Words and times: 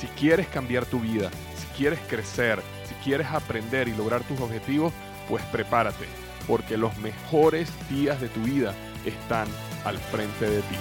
Si 0.00 0.06
quieres 0.06 0.48
cambiar 0.48 0.86
tu 0.86 0.98
vida, 0.98 1.28
si 1.54 1.66
quieres 1.76 1.98
crecer, 2.08 2.62
si 2.86 2.94
quieres 3.04 3.26
aprender 3.26 3.86
y 3.86 3.94
lograr 3.94 4.22
tus 4.22 4.40
objetivos, 4.40 4.94
pues 5.28 5.44
prepárate, 5.52 6.06
porque 6.48 6.78
los 6.78 6.96
mejores 6.96 7.70
días 7.90 8.18
de 8.18 8.28
tu 8.28 8.40
vida 8.40 8.72
están 9.04 9.46
al 9.84 9.98
frente 9.98 10.48
de 10.48 10.62
ti. 10.62 10.76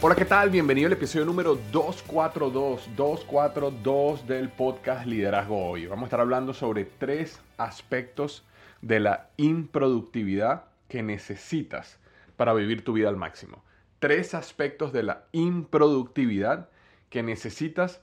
Hola, 0.00 0.14
¿qué 0.14 0.24
tal? 0.24 0.48
Bienvenido 0.48 0.86
al 0.86 0.94
episodio 0.94 1.26
número 1.26 1.58
242, 1.70 2.96
242 2.96 4.26
del 4.26 4.48
podcast 4.48 5.04
Liderazgo 5.04 5.68
Hoy. 5.68 5.84
Vamos 5.84 6.04
a 6.04 6.06
estar 6.06 6.20
hablando 6.20 6.54
sobre 6.54 6.86
tres 6.86 7.38
aspectos 7.58 8.42
de 8.80 9.00
la 9.00 9.28
improductividad 9.36 10.64
que 10.88 11.02
necesitas 11.02 11.98
para 12.36 12.52
vivir 12.52 12.84
tu 12.84 12.92
vida 12.92 13.08
al 13.08 13.16
máximo. 13.16 13.64
Tres 13.98 14.34
aspectos 14.34 14.92
de 14.92 15.02
la 15.02 15.24
improductividad 15.32 16.68
que 17.08 17.22
necesitas 17.22 18.00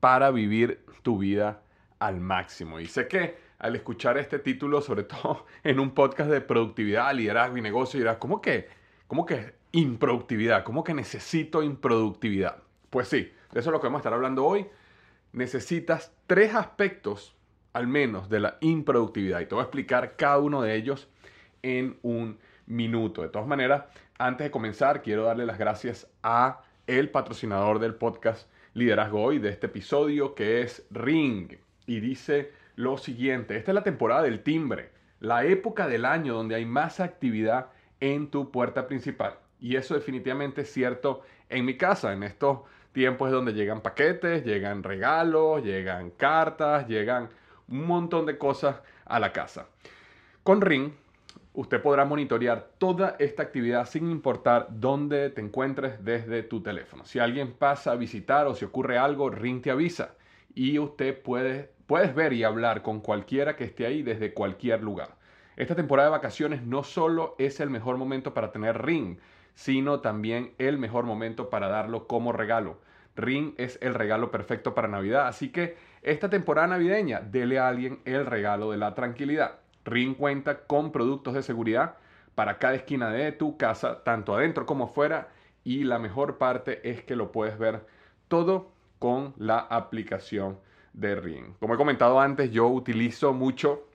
para 0.00 0.30
vivir 0.30 0.84
tu 1.02 1.18
vida 1.18 1.62
al 1.98 2.20
máximo. 2.20 2.80
Y 2.80 2.86
sé 2.86 3.08
que 3.08 3.36
al 3.58 3.76
escuchar 3.76 4.18
este 4.18 4.38
título, 4.38 4.80
sobre 4.80 5.04
todo 5.04 5.46
en 5.64 5.80
un 5.80 5.92
podcast 5.92 6.30
de 6.30 6.40
productividad, 6.40 7.14
liderazgo 7.14 7.56
y 7.56 7.62
negocio, 7.62 7.98
dirás, 7.98 8.18
¿cómo 8.18 8.40
que, 8.40 8.68
cómo 9.06 9.24
que 9.24 9.54
improductividad? 9.72 10.64
¿Cómo 10.64 10.84
que 10.84 10.94
necesito 10.94 11.62
improductividad? 11.62 12.62
Pues 12.90 13.08
sí, 13.08 13.32
de 13.52 13.60
eso 13.60 13.70
es 13.70 13.72
lo 13.72 13.80
que 13.80 13.86
vamos 13.86 13.98
a 13.98 14.00
estar 14.00 14.12
hablando 14.12 14.44
hoy. 14.44 14.66
Necesitas 15.32 16.12
tres 16.26 16.54
aspectos 16.54 17.34
al 17.72 17.86
menos 17.86 18.28
de 18.28 18.40
la 18.40 18.58
improductividad 18.60 19.40
y 19.40 19.46
te 19.46 19.54
voy 19.54 19.62
a 19.62 19.64
explicar 19.64 20.14
cada 20.16 20.38
uno 20.38 20.62
de 20.62 20.76
ellos 20.76 21.08
en 21.62 21.98
un 22.02 22.38
minuto. 22.66 23.22
De 23.22 23.28
todas 23.28 23.48
maneras, 23.48 23.84
antes 24.18 24.46
de 24.46 24.50
comenzar, 24.50 25.02
quiero 25.02 25.24
darle 25.24 25.46
las 25.46 25.58
gracias 25.58 26.06
a 26.22 26.62
el 26.86 27.10
patrocinador 27.10 27.78
del 27.78 27.94
podcast 27.94 28.48
Liderazgo 28.74 29.22
Hoy 29.22 29.38
de 29.38 29.50
este 29.50 29.66
episodio, 29.66 30.34
que 30.34 30.62
es 30.62 30.86
Ring. 30.90 31.52
Y 31.86 32.00
dice 32.00 32.52
lo 32.76 32.98
siguiente, 32.98 33.56
esta 33.56 33.70
es 33.70 33.74
la 33.74 33.82
temporada 33.82 34.22
del 34.22 34.42
timbre, 34.42 34.90
la 35.20 35.44
época 35.44 35.86
del 35.86 36.04
año 36.04 36.34
donde 36.34 36.56
hay 36.56 36.66
más 36.66 37.00
actividad 37.00 37.68
en 38.00 38.30
tu 38.30 38.50
puerta 38.50 38.86
principal. 38.86 39.38
Y 39.60 39.76
eso 39.76 39.94
definitivamente 39.94 40.62
es 40.62 40.72
cierto 40.72 41.22
en 41.48 41.64
mi 41.64 41.76
casa. 41.76 42.12
En 42.12 42.22
estos 42.22 42.60
tiempos 42.92 43.28
es 43.28 43.32
donde 43.32 43.54
llegan 43.54 43.80
paquetes, 43.80 44.44
llegan 44.44 44.82
regalos, 44.82 45.62
llegan 45.62 46.10
cartas, 46.10 46.88
llegan 46.88 47.30
un 47.68 47.86
montón 47.86 48.26
de 48.26 48.36
cosas 48.38 48.76
a 49.04 49.18
la 49.18 49.32
casa. 49.32 49.68
Con 50.42 50.60
Ring, 50.60 50.92
usted 51.54 51.80
podrá 51.80 52.04
monitorear 52.04 52.68
toda 52.78 53.16
esta 53.18 53.42
actividad 53.42 53.86
sin 53.86 54.10
importar 54.10 54.66
dónde 54.70 55.30
te 55.30 55.40
encuentres 55.40 56.04
desde 56.04 56.42
tu 56.42 56.62
teléfono. 56.62 57.04
Si 57.06 57.18
alguien 57.18 57.52
pasa 57.52 57.92
a 57.92 57.96
visitar 57.96 58.46
o 58.46 58.54
si 58.54 58.64
ocurre 58.64 58.98
algo, 58.98 59.30
Ring 59.30 59.62
te 59.62 59.70
avisa 59.70 60.14
y 60.54 60.78
usted 60.78 61.20
puede 61.22 61.74
puedes 61.86 62.14
ver 62.14 62.32
y 62.32 62.44
hablar 62.44 62.82
con 62.82 63.00
cualquiera 63.00 63.56
que 63.56 63.64
esté 63.64 63.86
ahí 63.86 64.02
desde 64.02 64.32
cualquier 64.32 64.82
lugar. 64.82 65.16
Esta 65.56 65.74
temporada 65.74 66.08
de 66.08 66.16
vacaciones 66.16 66.62
no 66.62 66.82
solo 66.82 67.34
es 67.38 67.60
el 67.60 67.70
mejor 67.70 67.96
momento 67.96 68.34
para 68.34 68.50
tener 68.50 68.82
Ring, 68.82 69.18
sino 69.54 70.00
también 70.00 70.54
el 70.58 70.78
mejor 70.78 71.04
momento 71.04 71.50
para 71.50 71.68
darlo 71.68 72.06
como 72.06 72.32
regalo. 72.32 72.80
Ring 73.16 73.54
es 73.58 73.78
el 73.80 73.94
regalo 73.94 74.30
perfecto 74.30 74.74
para 74.74 74.88
Navidad, 74.88 75.28
así 75.28 75.50
que 75.50 75.76
esta 76.02 76.28
temporada 76.28 76.66
navideña 76.66 77.20
dele 77.20 77.58
a 77.58 77.68
alguien 77.68 78.00
el 78.04 78.26
regalo 78.26 78.72
de 78.72 78.78
la 78.78 78.94
tranquilidad. 78.94 79.60
Ring 79.84 80.14
cuenta 80.14 80.66
con 80.66 80.92
productos 80.92 81.34
de 81.34 81.42
seguridad 81.42 81.96
para 82.34 82.58
cada 82.58 82.74
esquina 82.74 83.10
de 83.10 83.32
tu 83.32 83.56
casa, 83.56 84.02
tanto 84.02 84.34
adentro 84.34 84.66
como 84.66 84.84
afuera, 84.84 85.28
y 85.62 85.84
la 85.84 85.98
mejor 85.98 86.38
parte 86.38 86.88
es 86.88 87.02
que 87.02 87.16
lo 87.16 87.32
puedes 87.32 87.58
ver 87.58 87.86
todo 88.28 88.72
con 88.98 89.34
la 89.36 89.58
aplicación 89.58 90.58
de 90.92 91.14
Ring. 91.14 91.54
Como 91.60 91.74
he 91.74 91.76
comentado 91.76 92.20
antes, 92.20 92.50
yo 92.50 92.68
utilizo 92.68 93.32
mucho 93.32 93.88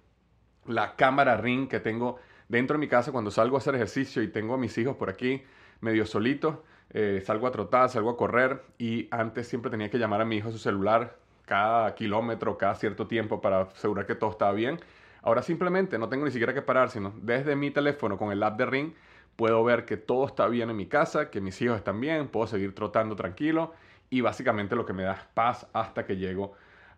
la 0.65 0.95
cámara 0.95 1.37
Ring 1.37 1.67
que 1.67 1.79
tengo 1.79 2.17
dentro 2.47 2.75
de 2.75 2.79
mi 2.79 2.87
casa 2.87 3.11
cuando 3.11 3.31
salgo 3.31 3.55
a 3.55 3.59
hacer 3.59 3.75
ejercicio 3.75 4.21
y 4.21 4.27
tengo 4.27 4.53
a 4.53 4.57
mis 4.57 4.77
hijos 4.77 4.95
por 4.97 5.09
aquí 5.09 5.43
medio 5.81 6.05
solitos, 6.05 6.57
eh, 6.91 7.21
salgo 7.25 7.47
a 7.47 7.51
trotar, 7.51 7.89
salgo 7.89 8.09
a 8.09 8.17
correr 8.17 8.63
y 8.77 9.07
antes 9.11 9.47
siempre 9.47 9.71
tenía 9.71 9.89
que 9.89 9.97
llamar 9.97 10.21
a 10.21 10.25
mi 10.25 10.37
hijo 10.37 10.49
a 10.49 10.51
su 10.51 10.57
celular 10.57 11.17
cada 11.45 11.95
kilómetro, 11.95 12.57
cada 12.57 12.75
cierto 12.75 13.07
tiempo 13.07 13.41
para 13.41 13.61
asegurar 13.61 14.05
que 14.05 14.15
todo 14.15 14.31
estaba 14.31 14.51
bien. 14.51 14.79
Ahora 15.21 15.41
simplemente 15.41 15.97
no 15.97 16.09
tengo 16.09 16.25
ni 16.25 16.31
siquiera 16.31 16.53
que 16.53 16.61
parar, 16.61 16.89
sino 16.89 17.13
desde 17.21 17.55
mi 17.55 17.71
teléfono 17.71 18.17
con 18.17 18.31
el 18.31 18.41
app 18.43 18.57
de 18.57 18.65
Ring 18.65 18.93
puedo 19.35 19.63
ver 19.63 19.85
que 19.85 19.95
todo 19.95 20.25
está 20.25 20.49
bien 20.49 20.69
en 20.69 20.75
mi 20.75 20.87
casa, 20.87 21.29
que 21.29 21.39
mis 21.39 21.61
hijos 21.61 21.77
están 21.77 22.01
bien, 22.01 22.27
puedo 22.27 22.45
seguir 22.45 22.75
trotando 22.75 23.15
tranquilo 23.15 23.73
y 24.09 24.19
básicamente 24.19 24.75
lo 24.75 24.85
que 24.85 24.91
me 24.91 25.03
da 25.03 25.29
paz 25.33 25.65
hasta 25.71 26.05
que 26.05 26.17
llego 26.17 26.55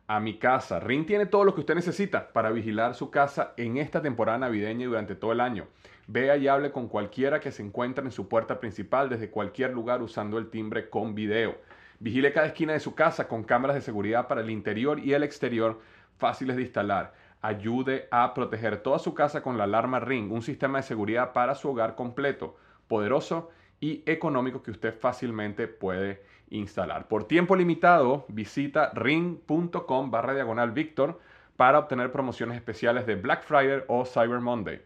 a 0.08 0.20
mi 0.20 0.40
casa. 0.40 0.80
Ring 0.80 1.06
tiene 1.06 1.28
todo 1.28 1.44
lo 1.44 1.54
que 1.54 1.60
usted 1.60 1.76
necesita 1.76 2.34
para 2.34 2.50
vigilar 2.50 2.96
su 2.96 3.12
casa 3.12 3.54
en 3.58 3.78
esta 3.78 4.02
temporada 4.02 4.40
navideña 4.40 4.86
y 4.86 4.88
durante 4.88 5.14
todo 5.14 5.32
el 5.34 5.40
año. 5.40 5.68
Vea 6.08 6.36
y 6.36 6.48
hable 6.48 6.72
con 6.72 6.88
cualquiera 6.88 7.40
que 7.40 7.52
se 7.52 7.62
encuentre 7.62 8.04
en 8.04 8.12
su 8.12 8.28
puerta 8.28 8.60
principal 8.60 9.08
desde 9.08 9.30
cualquier 9.30 9.72
lugar 9.72 10.02
usando 10.02 10.40
el 10.40 10.50
timbre 10.50 10.90
con 10.90 11.14
video. 11.14 11.58
Vigile 12.00 12.34
cada 12.34 12.48
esquina 12.48 12.74
de 12.74 12.80
su 12.80 12.96
casa 12.96 13.28
con 13.28 13.44
cámaras 13.44 13.76
de 13.76 13.82
seguridad 13.82 14.28
para 14.28 14.42
el 14.42 14.50
interior 14.50 15.00
y 15.00 15.14
el 15.14 15.22
exterior 15.22 15.80
fáciles 16.18 16.56
de 16.56 16.64
instalar. 16.64 17.14
Ayude 17.42 18.08
a 18.12 18.34
proteger 18.34 18.84
toda 18.84 19.00
su 19.00 19.14
casa 19.14 19.42
con 19.42 19.58
la 19.58 19.64
alarma 19.64 20.00
Ring, 20.00 20.32
un 20.32 20.44
sistema 20.44 20.78
de 20.78 20.84
seguridad 20.84 21.34
para 21.34 21.56
su 21.56 21.70
hogar 21.70 21.96
completo, 21.96 22.56
poderoso 22.88 23.50
y 23.80 24.04
económico 24.06 24.62
que 24.62 24.72
usted 24.72 24.94
fácilmente 24.94 25.68
puede 25.68 26.24
instalar. 26.52 27.08
Por 27.08 27.24
tiempo 27.24 27.56
limitado, 27.56 28.26
visita 28.28 28.92
ring.com 28.94 30.12
barra 30.12 30.36
diagonal 30.36 30.72
Victor 30.72 31.20
para 31.58 31.80
obtener 31.80 32.12
promociones 32.12 32.56
especiales 32.56 33.06
de 33.06 33.16
Black 33.16 33.44
Friday 33.44 33.84
o 33.88 34.06
Cyber 34.06 34.40
Monday. 34.40 34.82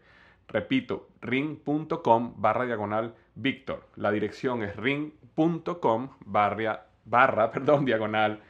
Repito, 0.48 1.08
ring.com 1.20 2.34
barra 2.36 2.64
diagonal 2.64 3.14
Victor. 3.34 3.86
La 3.96 4.10
dirección 4.10 4.62
es 4.62 4.76
ring.com 4.76 6.08
barra, 6.24 6.86
barra 7.04 7.50
perdón, 7.52 7.84
diagonal 7.84 8.40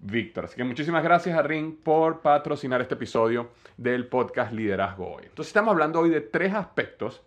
Víctor. 0.00 0.44
Así 0.44 0.56
que 0.56 0.64
muchísimas 0.64 1.02
gracias 1.02 1.36
a 1.36 1.42
Ring 1.42 1.76
por 1.76 2.20
patrocinar 2.20 2.80
este 2.80 2.94
episodio 2.94 3.50
del 3.76 4.06
podcast 4.06 4.52
Liderazgo 4.52 5.14
Hoy. 5.14 5.24
Entonces 5.24 5.48
estamos 5.48 5.72
hablando 5.72 6.00
hoy 6.00 6.10
de 6.10 6.20
tres 6.20 6.54
aspectos 6.54 7.22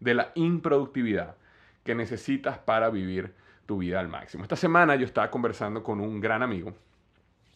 de 0.00 0.14
la 0.14 0.32
improductividad 0.34 1.36
que 1.84 1.94
necesitas 1.94 2.58
para 2.58 2.90
vivir 2.90 3.32
tu 3.64 3.78
vida 3.78 4.00
al 4.00 4.08
máximo. 4.08 4.42
Esta 4.42 4.56
semana 4.56 4.96
yo 4.96 5.06
estaba 5.06 5.30
conversando 5.30 5.82
con 5.82 6.00
un 6.00 6.20
gran 6.20 6.42
amigo. 6.42 6.74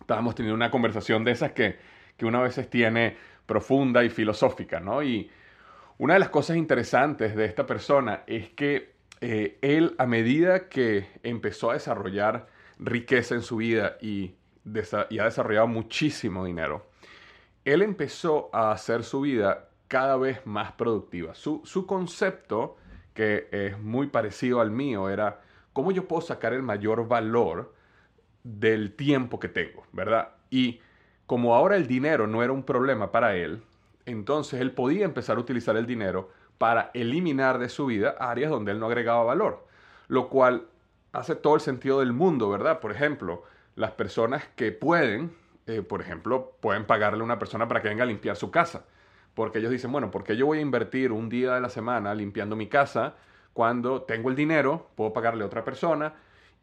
Estábamos 0.01 0.35
teniendo 0.35 0.55
una 0.55 0.71
conversación 0.71 1.25
de 1.25 1.33
esas 1.33 1.53
que, 1.53 1.79
que 2.17 2.27
uno 2.27 2.39
a 2.39 2.43
veces 2.43 2.71
tiene 2.71 3.17
profunda 3.47 4.05
y 4.05 4.11
filosófica, 4.11 4.81
¿no? 4.81 5.03
Y 5.03 5.31
una 5.99 6.15
de 6.15 6.21
las 6.21 6.31
cosas 6.31 6.57
interesantes 6.57 7.35
de 7.35 7.45
esta 7.45 7.67
persona 7.67 8.23
es 8.27 8.49
que 8.51 8.95
eh, 9.21 9.59
él, 9.61 9.95
a 9.99 10.07
medida 10.07 10.69
que 10.69 11.07
empezó 11.23 11.71
a 11.71 11.75
desarrollar 11.75 12.47
riqueza 12.79 13.35
en 13.35 13.43
su 13.43 13.57
vida 13.57 13.99
y, 14.01 14.35
y 14.65 15.19
ha 15.19 15.25
desarrollado 15.25 15.67
muchísimo 15.67 16.45
dinero, 16.45 16.87
él 17.65 17.83
empezó 17.83 18.51
a 18.53 18.73
hacer 18.73 19.05
su 19.05 19.23
vida 19.23 19.69
cada 19.89 20.17
vez 20.17 20.47
más 20.47 20.73
productiva. 20.73 21.35
Su, 21.35 21.63
su 21.65 21.87
concepto, 21.87 22.77
que 23.15 23.49
es 23.51 23.79
muy 23.79 24.07
parecido 24.07 24.61
al 24.61 24.71
mío, 24.71 25.11
era 25.11 25.41
cómo 25.73 25.93
yo 25.93 26.07
puedo 26.07 26.23
sacar 26.23 26.53
el 26.53 26.63
mayor 26.63 27.09
valor 27.09 27.75
del 28.43 28.95
tiempo 28.95 29.39
que 29.41 29.49
tengo, 29.49 29.85
¿verdad? 29.93 30.31
Y 30.51 30.81
como 31.27 31.55
ahora 31.55 31.77
el 31.77 31.87
dinero 31.87 32.27
no 32.27 32.43
era 32.43 32.53
un 32.53 32.63
problema 32.63 33.13
para 33.13 33.37
él, 33.37 33.63
entonces 34.07 34.61
él 34.61 34.73
podía 34.73 35.05
empezar 35.05 35.37
a 35.37 35.41
utilizar 35.41 35.77
el 35.77 35.87
dinero 35.87 36.31
para 36.59 36.91
eliminar 36.95 37.59
de 37.59 37.69
su 37.69 37.87
vida 37.87 38.17
áreas 38.19 38.51
donde 38.51 38.73
él 38.73 38.81
no 38.81 38.87
agregaba 38.87 39.25
valor, 39.25 39.67
lo 40.09 40.29
cual 40.29 40.67
hace 41.13 41.35
todo 41.35 41.55
el 41.55 41.61
sentido 41.61 42.01
del 42.01 42.13
mundo, 42.13 42.49
¿verdad? 42.51 42.81
Por 42.81 42.93
ejemplo, 42.93 43.45
las 43.81 43.93
personas 43.93 44.47
que 44.57 44.73
pueden, 44.73 45.33
eh, 45.67 45.81
por 45.81 46.03
ejemplo, 46.03 46.53
pueden 46.61 46.85
pagarle 46.85 47.23
a 47.23 47.25
una 47.25 47.39
persona 47.39 47.67
para 47.67 47.81
que 47.81 47.89
venga 47.89 48.03
a 48.03 48.07
limpiar 48.07 48.37
su 48.37 48.51
casa, 48.51 48.85
porque 49.33 49.59
ellos 49.59 49.71
dicen, 49.71 49.91
bueno, 49.91 50.11
porque 50.11 50.37
yo 50.37 50.45
voy 50.45 50.59
a 50.59 50.61
invertir 50.61 51.13
un 51.13 51.31
día 51.31 51.55
de 51.55 51.63
la 51.63 51.71
semana 51.71 52.15
limpiando 52.15 52.57
mi 52.57 52.67
casa 52.67 53.15
cuando 53.55 54.03
tengo 54.03 54.29
el 54.29 54.37
dinero, 54.37 54.91
puedo 54.97 55.15
pagarle 55.15 55.45
a 55.45 55.47
otra 55.47 55.65
persona 55.65 56.13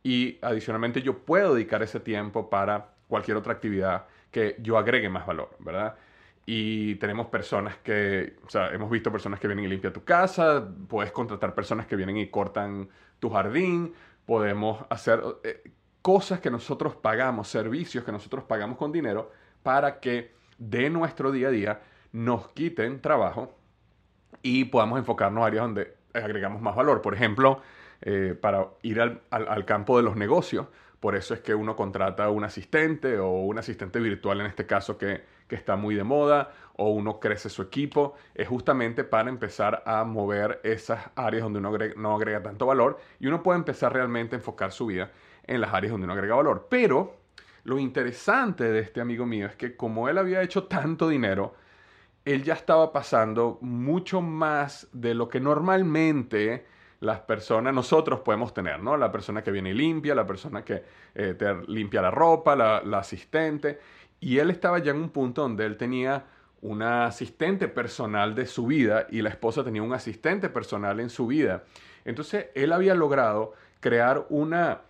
y 0.04 0.38
adicionalmente 0.44 1.02
yo 1.02 1.18
puedo 1.18 1.56
dedicar 1.56 1.82
ese 1.82 2.00
tiempo 2.00 2.52
para 2.52 2.92
cualquier 3.08 3.38
otra 3.38 3.54
actividad 3.54 4.06
que 4.30 4.56
yo 4.60 4.78
agregue 4.78 5.10
más 5.10 5.26
valor, 5.26 5.50
¿verdad? 5.58 5.96
Y 6.46 6.96
tenemos 6.96 7.28
personas 7.28 7.78
que, 7.78 8.36
o 8.46 8.50
sea, 8.50 8.70
hemos 8.70 8.92
visto 8.92 9.12
personas 9.12 9.40
que 9.40 9.48
vienen 9.48 9.66
y 9.66 9.70
limpian 9.70 9.92
tu 9.92 10.04
casa, 10.04 10.70
puedes 10.88 11.12
contratar 11.12 11.56
personas 11.56 11.88
que 11.88 11.96
vienen 11.96 12.18
y 12.18 12.28
cortan 12.28 12.90
tu 13.18 13.32
jardín, 13.32 13.96
podemos 14.28 14.86
hacer 14.92 15.24
eh, 15.44 15.64
cosas 16.02 16.40
que 16.40 16.50
nosotros 16.50 16.96
pagamos, 16.96 17.48
servicios 17.48 18.04
que 18.04 18.12
nosotros 18.12 18.44
pagamos 18.46 18.78
con 18.78 18.92
dinero 18.92 19.32
para 19.64 20.00
que 20.00 20.32
de 20.58 20.90
nuestro 20.90 21.32
día 21.32 21.50
a 21.50 21.52
día 21.52 21.82
nos 22.12 22.48
quiten 22.50 23.02
trabajo 23.02 23.54
y 24.42 24.66
podamos 24.66 25.00
enfocarnos 25.00 25.44
a 25.44 25.48
áreas 25.48 25.64
donde 25.64 25.96
agregamos 26.14 26.62
más 26.62 26.76
valor. 26.76 27.02
Por 27.02 27.14
ejemplo, 27.14 27.62
eh, 28.02 28.36
para 28.40 28.68
ir 28.84 29.02
al, 29.02 29.66
campo 29.66 29.98
de 29.98 30.04
los 30.04 30.16
negocios. 30.16 30.68
Por 31.00 31.16
eso 31.16 31.34
es 31.34 31.42
que 31.42 31.54
uno 31.54 31.76
contrata 31.76 32.30
un 32.30 32.44
asistente 32.44 33.20
o 33.20 33.30
un 33.30 33.58
asistente 33.58 34.00
virtual 34.00 34.42
en 34.42 34.48
este 34.48 34.66
caso 34.66 34.98
que, 34.98 35.38
está 35.50 35.78
muy 35.78 35.96
de 35.96 36.04
moda 36.04 36.52
o 36.76 36.90
uno 36.90 37.20
crece 37.22 37.50
su 37.50 37.62
equipo. 37.62 38.16
Es 38.36 38.48
justamente 38.50 39.04
para 39.04 39.30
empezar 39.30 39.82
a 39.86 40.04
mover 40.04 40.60
esas 40.64 41.10
áreas 41.16 41.44
donde 41.44 41.60
uno 41.60 41.72
no 41.96 42.16
agrega 42.16 42.44
tanto 42.44 42.66
valor 42.66 43.00
y 43.20 43.28
uno 43.28 43.42
puede 43.42 43.58
empezar 43.60 43.94
realmente 43.94 44.36
a 44.36 44.40
enfocar 44.40 44.74
su 44.74 44.88
vida 44.88 45.10
en 45.48 45.62
las 45.62 45.74
áreas 45.74 45.92
donde 45.92 46.06
uno 46.06 46.14
agrega 46.14 46.36
valor. 46.36 46.68
Pero 46.70 47.16
lo 47.64 47.80
interesante 47.80 48.66
de 48.66 48.80
este 48.80 49.02
amigo 49.02 49.26
mío 49.26 49.48
es 49.48 49.56
que 49.56 49.76
como 49.76 50.08
él 50.10 50.18
había 50.18 50.42
hecho 50.42 50.66
tanto 50.66 51.10
dinero, 51.10 51.56
él 52.26 52.44
ya 52.44 52.54
estaba 52.54 52.92
pasando 52.92 53.58
mucho 53.62 54.22
más 54.22 54.88
de 54.92 55.14
lo 55.14 55.30
que 55.30 55.40
normalmente 55.40 56.66
las 57.00 57.20
personas, 57.22 57.74
nosotros 57.74 58.22
podemos 58.22 58.54
tener, 58.54 58.82
¿no? 58.82 58.98
La 58.98 59.12
persona 59.12 59.44
que 59.44 59.52
viene 59.52 59.70
y 59.70 59.74
limpia, 59.74 60.16
la 60.16 60.26
persona 60.26 60.64
que 60.64 60.84
eh, 61.14 61.36
te 61.38 61.54
limpia 61.68 62.02
la 62.02 62.12
ropa, 62.12 62.56
la, 62.56 62.80
asistente. 62.98 63.80
Y 64.20 64.40
él 64.40 64.50
estaba 64.50 64.80
ya 64.80 64.92
en 64.92 64.98
un 64.98 65.10
punto 65.10 65.44
donde 65.44 65.66
él 65.66 65.78
tenía 65.78 66.26
una 66.62 67.06
asistente 67.06 67.68
personal 67.68 68.34
de 68.34 68.48
su 68.48 68.66
vida 68.66 69.06
y 69.12 69.22
la 69.22 69.30
esposa 69.30 69.64
tenía 69.64 69.84
un 69.84 69.94
asistente 69.94 70.50
personal 70.50 71.00
en 71.00 71.10
su 71.10 71.28
vida. 71.28 71.64
Entonces 72.04 72.48
él 72.56 72.74
había 72.74 72.96
logrado 72.96 73.54
crear 73.80 74.26
una, 74.30 74.82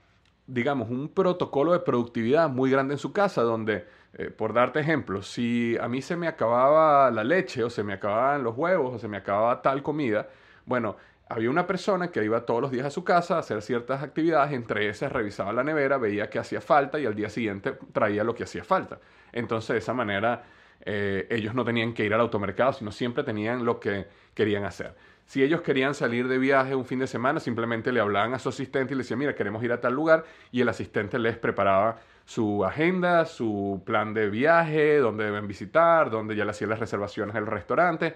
digamos, 0.48 0.90
un 0.90 1.10
protocolo 1.10 1.74
de 1.74 1.80
productividad 1.80 2.50
muy 2.50 2.72
grande 2.72 2.96
en 2.96 2.98
su 2.98 3.12
casa 3.14 3.44
donde, 3.44 3.86
eh, 4.14 4.30
por 4.30 4.54
darte 4.54 4.80
ejemplo, 4.80 5.22
si 5.22 5.78
a 5.80 5.88
mí 5.88 6.02
se 6.02 6.16
me 6.16 6.28
acababa 6.28 7.12
la 7.12 7.24
leche 7.24 7.64
o 7.64 7.70
se 7.70 7.84
me 7.84 7.94
acababan 7.94 8.44
los 8.44 8.58
huevos 8.58 8.96
o 8.96 9.00
se 9.00 9.08
me 9.08 9.18
acababa 9.18 9.62
tal 9.62 9.84
comida, 9.84 10.30
bueno, 10.66 10.96
había 11.30 11.50
una 11.50 11.68
persona 11.68 12.10
que 12.10 12.24
iba 12.24 12.46
todos 12.46 12.62
los 12.62 12.72
días 12.72 12.86
a 12.86 12.90
su 12.90 13.04
casa 13.04 13.36
a 13.36 13.40
hacer 13.40 13.62
ciertas 13.62 14.02
actividades, 14.02 14.54
entre 14.54 14.88
esas 14.88 15.12
revisaba 15.12 15.52
la 15.52 15.64
nevera, 15.64 15.98
veía 15.98 16.30
que 16.30 16.40
hacía 16.40 16.62
falta 16.62 17.00
y 17.00 17.06
al 17.06 17.16
día 17.16 17.30
siguiente 17.30 17.74
traía 17.92 18.24
lo 18.24 18.34
que 18.34 18.44
hacía 18.44 18.64
falta. 18.64 19.00
Entonces, 19.34 19.70
de 19.74 19.78
esa 19.80 19.94
manera, 19.94 20.44
eh, 20.86 21.28
ellos 21.30 21.54
no 21.54 21.66
tenían 21.66 21.94
que 21.94 22.06
ir 22.06 22.14
al 22.14 22.22
automercado, 22.22 22.72
sino 22.74 22.92
siempre 22.92 23.24
tenían 23.26 23.66
lo 23.66 23.80
que 23.80 24.08
querían 24.34 24.64
hacer. 24.64 24.96
Si 25.28 25.44
ellos 25.44 25.62
querían 25.62 25.94
salir 25.94 26.28
de 26.28 26.40
viaje 26.40 26.74
un 26.74 26.86
fin 26.86 26.98
de 26.98 27.08
semana, 27.08 27.40
simplemente 27.40 27.92
le 27.92 28.00
hablaban 28.00 28.34
a 28.34 28.40
su 28.40 28.50
asistente 28.50 28.94
y 28.94 28.98
le 28.98 29.04
decían, 29.04 29.20
mira, 29.20 29.36
queremos 29.36 29.64
ir 29.64 29.72
a 29.72 29.80
tal 29.80 29.94
lugar, 29.94 30.26
y 30.52 30.62
el 30.62 30.70
asistente 30.70 31.20
les 31.20 31.38
preparaba 31.38 31.98
su 32.26 32.66
agenda, 32.66 33.26
su 33.26 33.84
plan 33.86 34.14
de 34.16 34.30
viaje, 34.30 34.98
dónde 34.98 35.26
deben 35.26 35.48
visitar, 35.48 36.10
dónde 36.10 36.36
ya 36.36 36.44
le 36.46 36.52
hacían 36.52 36.72
las 36.72 36.80
reservaciones 36.80 37.36
del 37.36 37.46
restaurante 37.46 38.16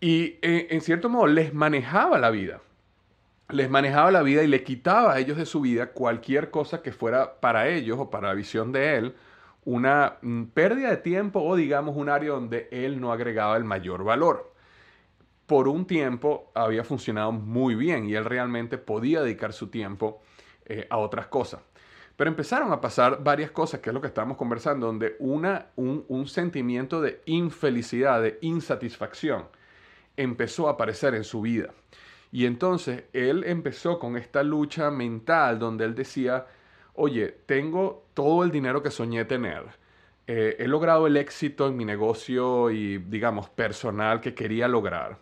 y 0.00 0.38
eh, 0.42 0.68
en 0.70 0.80
cierto 0.80 1.08
modo 1.08 1.26
les 1.26 1.54
manejaba 1.54 2.18
la 2.18 2.30
vida. 2.30 2.60
Les 3.48 3.70
manejaba 3.70 4.10
la 4.10 4.22
vida 4.22 4.42
y 4.42 4.48
le 4.48 4.64
quitaba 4.64 5.14
a 5.14 5.18
ellos 5.18 5.36
de 5.36 5.46
su 5.46 5.60
vida 5.60 5.92
cualquier 5.92 6.50
cosa 6.50 6.82
que 6.82 6.92
fuera 6.92 7.40
para 7.40 7.68
ellos 7.68 7.98
o 7.98 8.10
para 8.10 8.28
la 8.28 8.34
visión 8.34 8.72
de 8.72 8.96
él 8.96 9.14
una 9.64 10.16
mm, 10.22 10.44
pérdida 10.46 10.90
de 10.90 10.96
tiempo 10.98 11.42
o 11.42 11.56
digamos 11.56 11.96
un 11.96 12.08
área 12.08 12.30
donde 12.30 12.68
él 12.70 13.00
no 13.00 13.12
agregaba 13.12 13.56
el 13.56 13.64
mayor 13.64 14.04
valor. 14.04 14.52
Por 15.46 15.68
un 15.68 15.86
tiempo 15.86 16.50
había 16.54 16.84
funcionado 16.84 17.32
muy 17.32 17.74
bien 17.74 18.06
y 18.06 18.14
él 18.14 18.24
realmente 18.24 18.78
podía 18.78 19.22
dedicar 19.22 19.52
su 19.52 19.68
tiempo 19.68 20.20
eh, 20.64 20.86
a 20.90 20.98
otras 20.98 21.28
cosas. 21.28 21.60
Pero 22.16 22.30
empezaron 22.30 22.72
a 22.72 22.80
pasar 22.80 23.22
varias 23.22 23.50
cosas, 23.50 23.80
que 23.80 23.90
es 23.90 23.94
lo 23.94 24.00
que 24.00 24.06
estábamos 24.06 24.36
conversando, 24.36 24.86
donde 24.86 25.16
una, 25.18 25.66
un 25.76 26.26
sentimiento 26.26 27.02
de 27.02 27.20
infelicidad, 27.26 28.22
de 28.22 28.38
insatisfacción, 28.40 29.44
empezó 30.16 30.68
a 30.68 30.72
aparecer 30.72 31.14
en 31.14 31.24
su 31.24 31.42
vida. 31.42 31.74
Y 32.32 32.46
entonces 32.46 33.04
él 33.12 33.44
empezó 33.46 33.98
con 33.98 34.16
esta 34.16 34.42
lucha 34.42 34.90
mental 34.90 35.58
donde 35.58 35.84
él 35.84 35.94
decía, 35.94 36.46
oye, 36.94 37.28
tengo 37.46 38.06
todo 38.14 38.42
el 38.44 38.50
dinero 38.50 38.82
que 38.82 38.90
soñé 38.90 39.24
tener. 39.24 39.64
Eh, 40.26 40.56
he 40.58 40.66
logrado 40.66 41.06
el 41.06 41.16
éxito 41.16 41.68
en 41.68 41.76
mi 41.76 41.84
negocio 41.84 42.70
y, 42.70 42.98
digamos, 42.98 43.48
personal 43.48 44.20
que 44.20 44.34
quería 44.34 44.66
lograr. 44.68 45.18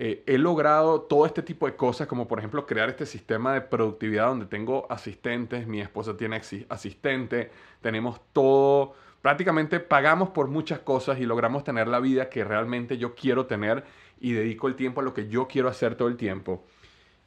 Eh, 0.00 0.22
he 0.26 0.38
logrado 0.38 1.00
todo 1.00 1.26
este 1.26 1.42
tipo 1.42 1.66
de 1.66 1.74
cosas, 1.74 2.06
como 2.06 2.28
por 2.28 2.38
ejemplo 2.38 2.64
crear 2.66 2.88
este 2.88 3.04
sistema 3.04 3.52
de 3.52 3.62
productividad 3.62 4.28
donde 4.28 4.46
tengo 4.46 4.86
asistentes, 4.88 5.66
mi 5.66 5.80
esposa 5.80 6.16
tiene 6.16 6.40
asistente, 6.68 7.50
tenemos 7.80 8.20
todo, 8.32 8.94
prácticamente 9.22 9.80
pagamos 9.80 10.28
por 10.28 10.46
muchas 10.46 10.78
cosas 10.78 11.18
y 11.18 11.26
logramos 11.26 11.64
tener 11.64 11.88
la 11.88 11.98
vida 11.98 12.28
que 12.28 12.44
realmente 12.44 12.96
yo 12.96 13.16
quiero 13.16 13.46
tener 13.46 13.82
y 14.20 14.32
dedico 14.34 14.68
el 14.68 14.76
tiempo 14.76 15.00
a 15.00 15.04
lo 15.04 15.12
que 15.12 15.28
yo 15.28 15.48
quiero 15.48 15.68
hacer 15.68 15.96
todo 15.96 16.06
el 16.06 16.16
tiempo. 16.16 16.64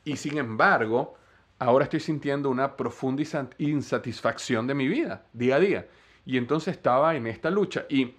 Y 0.06 0.16
sin 0.16 0.38
embargo, 0.38 1.16
ahora 1.60 1.84
estoy 1.84 2.00
sintiendo 2.00 2.50
una 2.50 2.78
profunda 2.78 3.22
insatisfacción 3.58 4.66
de 4.66 4.76
mi 4.76 4.88
vida, 4.88 5.26
día 5.34 5.58
a 5.58 5.60
día. 5.60 5.88
Y 6.26 6.38
entonces 6.38 6.76
estaba 6.76 7.16
en 7.16 7.28
esta 7.28 7.50
lucha. 7.50 7.86
Y 7.90 8.16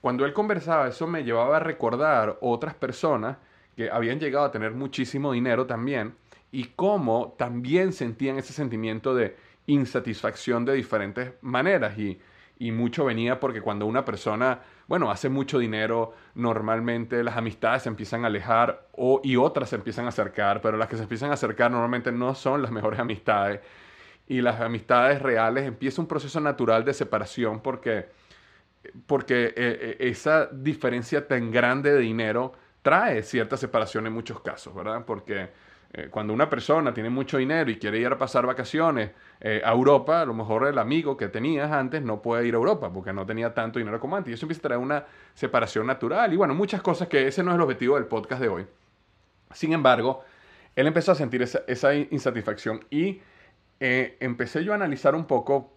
cuando 0.00 0.24
él 0.24 0.32
conversaba, 0.32 0.88
eso 0.88 1.06
me 1.06 1.22
llevaba 1.22 1.58
a 1.58 1.60
recordar 1.60 2.38
otras 2.40 2.74
personas 2.74 3.36
que 3.76 3.90
habían 3.90 4.20
llegado 4.20 4.44
a 4.44 4.50
tener 4.50 4.72
muchísimo 4.72 5.32
dinero 5.32 5.66
también 5.66 6.14
y 6.50 6.64
cómo 6.76 7.34
también 7.38 7.92
sentían 7.92 8.38
ese 8.38 8.52
sentimiento 8.52 9.14
de 9.14 9.36
insatisfacción 9.66 10.64
de 10.64 10.74
diferentes 10.74 11.32
maneras. 11.40 11.98
Y, 11.98 12.20
y 12.58 12.72
mucho 12.72 13.04
venía 13.04 13.40
porque 13.40 13.60
cuando 13.60 13.86
una 13.86 14.04
persona 14.04 14.60
bueno, 14.92 15.10
hace 15.10 15.30
mucho 15.30 15.58
dinero, 15.58 16.12
normalmente 16.34 17.24
las 17.24 17.38
amistades 17.38 17.84
se 17.84 17.88
empiezan 17.88 18.24
a 18.24 18.26
alejar 18.26 18.88
o, 18.92 19.22
y 19.24 19.36
otras 19.36 19.70
se 19.70 19.76
empiezan 19.76 20.04
a 20.04 20.08
acercar, 20.08 20.60
pero 20.60 20.76
las 20.76 20.86
que 20.86 20.96
se 20.96 21.04
empiezan 21.04 21.30
a 21.30 21.32
acercar 21.32 21.70
normalmente 21.70 22.12
no 22.12 22.34
son 22.34 22.60
las 22.60 22.70
mejores 22.70 23.00
amistades. 23.00 23.60
Y 24.28 24.42
las 24.42 24.60
amistades 24.60 25.22
reales 25.22 25.66
empieza 25.66 26.02
un 26.02 26.08
proceso 26.08 26.40
natural 26.40 26.84
de 26.84 26.92
separación 26.92 27.60
porque, 27.60 28.10
porque 29.06 29.46
eh, 29.46 29.54
eh, 29.56 29.96
esa 30.00 30.46
diferencia 30.52 31.26
tan 31.26 31.50
grande 31.50 31.92
de 31.92 32.00
dinero 32.00 32.52
trae 32.82 33.22
cierta 33.22 33.56
separación 33.56 34.06
en 34.06 34.12
muchos 34.12 34.40
casos, 34.40 34.74
¿verdad? 34.74 35.04
Porque 35.06 35.50
eh, 35.94 36.08
cuando 36.10 36.32
una 36.32 36.48
persona 36.48 36.94
tiene 36.94 37.10
mucho 37.10 37.36
dinero 37.36 37.70
y 37.70 37.78
quiere 37.78 37.98
ir 37.98 38.06
a 38.06 38.16
pasar 38.16 38.46
vacaciones 38.46 39.10
eh, 39.40 39.60
a 39.62 39.72
Europa, 39.72 40.22
a 40.22 40.24
lo 40.24 40.32
mejor 40.32 40.66
el 40.66 40.78
amigo 40.78 41.16
que 41.16 41.28
tenías 41.28 41.70
antes 41.70 42.02
no 42.02 42.22
puede 42.22 42.46
ir 42.46 42.54
a 42.54 42.56
Europa 42.56 42.90
porque 42.90 43.12
no 43.12 43.26
tenía 43.26 43.52
tanto 43.52 43.78
dinero 43.78 44.00
como 44.00 44.16
antes. 44.16 44.30
Y 44.30 44.34
eso 44.34 44.46
empieza 44.46 44.60
a 44.60 44.68
traer 44.68 44.80
una 44.80 45.04
separación 45.34 45.86
natural 45.86 46.32
y 46.32 46.36
bueno, 46.36 46.54
muchas 46.54 46.80
cosas 46.80 47.08
que 47.08 47.26
ese 47.26 47.42
no 47.42 47.50
es 47.50 47.56
el 47.56 47.60
objetivo 47.60 47.96
del 47.96 48.06
podcast 48.06 48.40
de 48.40 48.48
hoy. 48.48 48.66
Sin 49.52 49.74
embargo, 49.74 50.24
él 50.74 50.86
empezó 50.86 51.12
a 51.12 51.14
sentir 51.14 51.42
esa, 51.42 51.94
insatisfacción 51.94 52.86
y 52.88 53.20
eh, 53.78 54.16
empecé 54.20 54.64
yo 54.64 54.72
a 54.72 54.76
analizar 54.76 55.14
un 55.14 55.26
poco, 55.26 55.74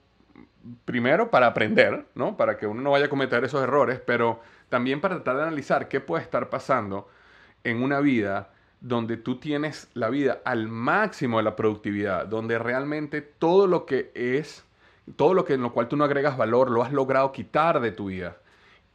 primero 0.85 1.29
para 1.29 1.47
aprender, 1.47 2.05
¿no? 2.15 2.37
Para 2.37 2.57
que 2.57 2.67
uno 2.67 2.81
no 2.81 2.91
vaya 2.91 3.07
a 3.07 3.09
cometer 3.09 3.43
esos 3.43 3.61
errores, 3.61 3.99
pero 3.99 4.39
también 4.69 5.01
para 5.01 5.15
tratar 5.15 5.37
de 5.37 5.43
analizar 5.43 5.87
qué 5.87 5.99
puede 5.99 6.23
estar 6.23 6.49
pasando 6.49 7.07
en 7.63 7.81
una 7.81 7.99
vida 7.99 8.51
donde 8.81 9.17
tú 9.17 9.39
tienes 9.39 9.89
la 9.93 10.09
vida 10.09 10.41
al 10.45 10.67
máximo 10.67 11.37
de 11.37 11.43
la 11.43 11.55
productividad, 11.55 12.27
donde 12.27 12.59
realmente 12.59 13.21
todo 13.21 13.67
lo 13.67 13.85
que 13.85 14.11
es, 14.13 14.63
todo 15.15 15.33
lo 15.33 15.45
que 15.45 15.53
en 15.53 15.61
lo 15.61 15.73
cual 15.73 15.87
tú 15.87 15.95
no 15.97 16.03
agregas 16.03 16.37
valor, 16.37 16.69
lo 16.69 16.83
has 16.83 16.91
logrado 16.91 17.31
quitar 17.31 17.79
de 17.79 17.91
tu 17.91 18.07
vida. 18.07 18.37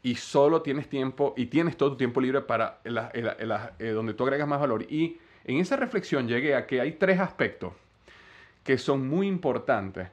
y 0.02 0.14
solo 0.14 0.62
tienes 0.62 0.88
tiempo 0.88 1.34
y 1.36 1.46
tienes 1.46 1.76
todo 1.76 1.90
tu 1.90 1.96
tiempo 1.98 2.22
libre 2.22 2.40
para 2.40 2.80
eh, 2.84 3.90
donde 3.90 4.14
tú 4.14 4.24
agregas 4.24 4.48
más 4.48 4.60
valor. 4.60 4.82
Y 4.90 5.18
en 5.44 5.58
esa 5.58 5.76
reflexión 5.76 6.26
llegué 6.26 6.54
a 6.54 6.66
que 6.66 6.80
hay 6.80 6.92
tres 6.92 7.20
aspectos 7.20 7.74
que 8.64 8.78
son 8.78 9.08
muy 9.08 9.26
importantes 9.26 10.08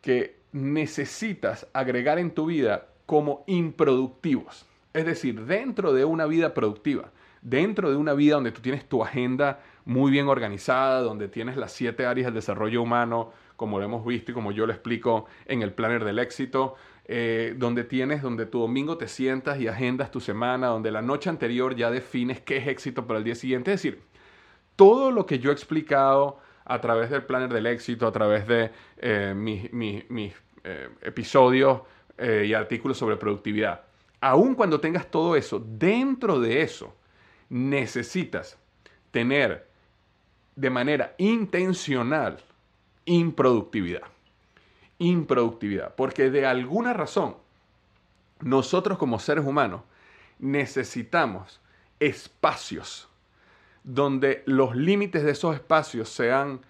que 0.00 0.38
necesitas 0.52 1.66
agregar 1.72 2.18
en 2.18 2.30
tu 2.32 2.46
vida 2.46 2.86
como 3.08 3.42
improductivos. 3.46 4.66
Es 4.92 5.06
decir, 5.06 5.46
dentro 5.46 5.94
de 5.94 6.04
una 6.04 6.26
vida 6.26 6.52
productiva, 6.52 7.10
dentro 7.40 7.88
de 7.90 7.96
una 7.96 8.12
vida 8.12 8.34
donde 8.34 8.52
tú 8.52 8.60
tienes 8.60 8.86
tu 8.86 9.02
agenda 9.02 9.60
muy 9.86 10.10
bien 10.10 10.28
organizada, 10.28 11.00
donde 11.00 11.26
tienes 11.26 11.56
las 11.56 11.72
siete 11.72 12.04
áreas 12.04 12.26
del 12.26 12.34
desarrollo 12.34 12.82
humano, 12.82 13.32
como 13.56 13.78
lo 13.78 13.86
hemos 13.86 14.04
visto 14.04 14.32
y 14.32 14.34
como 14.34 14.52
yo 14.52 14.66
lo 14.66 14.74
explico 14.74 15.24
en 15.46 15.62
el 15.62 15.72
planner 15.72 16.04
del 16.04 16.18
éxito, 16.18 16.74
eh, 17.06 17.54
donde 17.56 17.84
tienes, 17.84 18.20
donde 18.20 18.44
tu 18.44 18.60
domingo 18.60 18.98
te 18.98 19.08
sientas 19.08 19.58
y 19.58 19.68
agendas 19.68 20.10
tu 20.10 20.20
semana, 20.20 20.66
donde 20.66 20.90
la 20.90 21.00
noche 21.00 21.30
anterior 21.30 21.74
ya 21.74 21.90
defines 21.90 22.42
qué 22.42 22.58
es 22.58 22.66
éxito 22.66 23.06
para 23.06 23.20
el 23.20 23.24
día 23.24 23.36
siguiente. 23.36 23.72
Es 23.72 23.82
decir, 23.82 24.02
todo 24.76 25.12
lo 25.12 25.24
que 25.24 25.38
yo 25.38 25.48
he 25.48 25.54
explicado 25.54 26.40
a 26.66 26.78
través 26.82 27.08
del 27.08 27.22
planner 27.22 27.50
del 27.54 27.64
éxito, 27.64 28.06
a 28.06 28.12
través 28.12 28.46
de 28.46 28.70
eh, 28.98 29.32
mis, 29.34 29.64
eh, 30.64 30.90
episodios 31.00 31.80
y 32.20 32.54
artículos 32.54 32.98
sobre 32.98 33.16
productividad. 33.16 33.82
Aun 34.20 34.54
cuando 34.54 34.80
tengas 34.80 35.10
todo 35.10 35.36
eso, 35.36 35.64
dentro 35.64 36.40
de 36.40 36.62
eso 36.62 36.94
necesitas 37.48 38.58
tener 39.10 39.68
de 40.56 40.70
manera 40.70 41.14
intencional 41.18 42.38
improductividad 43.04 44.02
improductividad. 44.98 45.94
Porque 45.94 46.30
de 46.30 46.46
alguna 46.46 46.92
razón, 46.92 47.36
nosotros 48.40 48.98
como 48.98 49.18
seres 49.18 49.44
humanos 49.44 49.82
necesitamos 50.38 51.60
espacios 51.98 53.08
donde 53.82 54.42
los 54.46 54.76
límites 54.76 55.22
de 55.24 55.32
esos 55.32 55.54
espacios 55.54 56.08
sean 56.08 56.60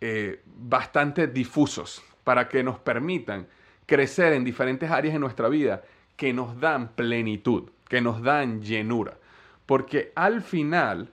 eh, 0.00 0.42
bastante 0.44 1.26
difusos 1.26 2.02
para 2.24 2.48
que 2.48 2.62
nos 2.62 2.78
permitan 2.78 3.46
crecer 3.86 4.32
en 4.32 4.44
diferentes 4.44 4.90
áreas 4.90 5.14
de 5.14 5.20
nuestra 5.20 5.48
vida 5.48 5.82
que 6.16 6.32
nos 6.32 6.60
dan 6.60 6.88
plenitud, 6.88 7.70
que 7.88 8.00
nos 8.00 8.22
dan 8.22 8.62
llenura. 8.62 9.18
Porque 9.66 10.12
al 10.14 10.42
final, 10.42 11.10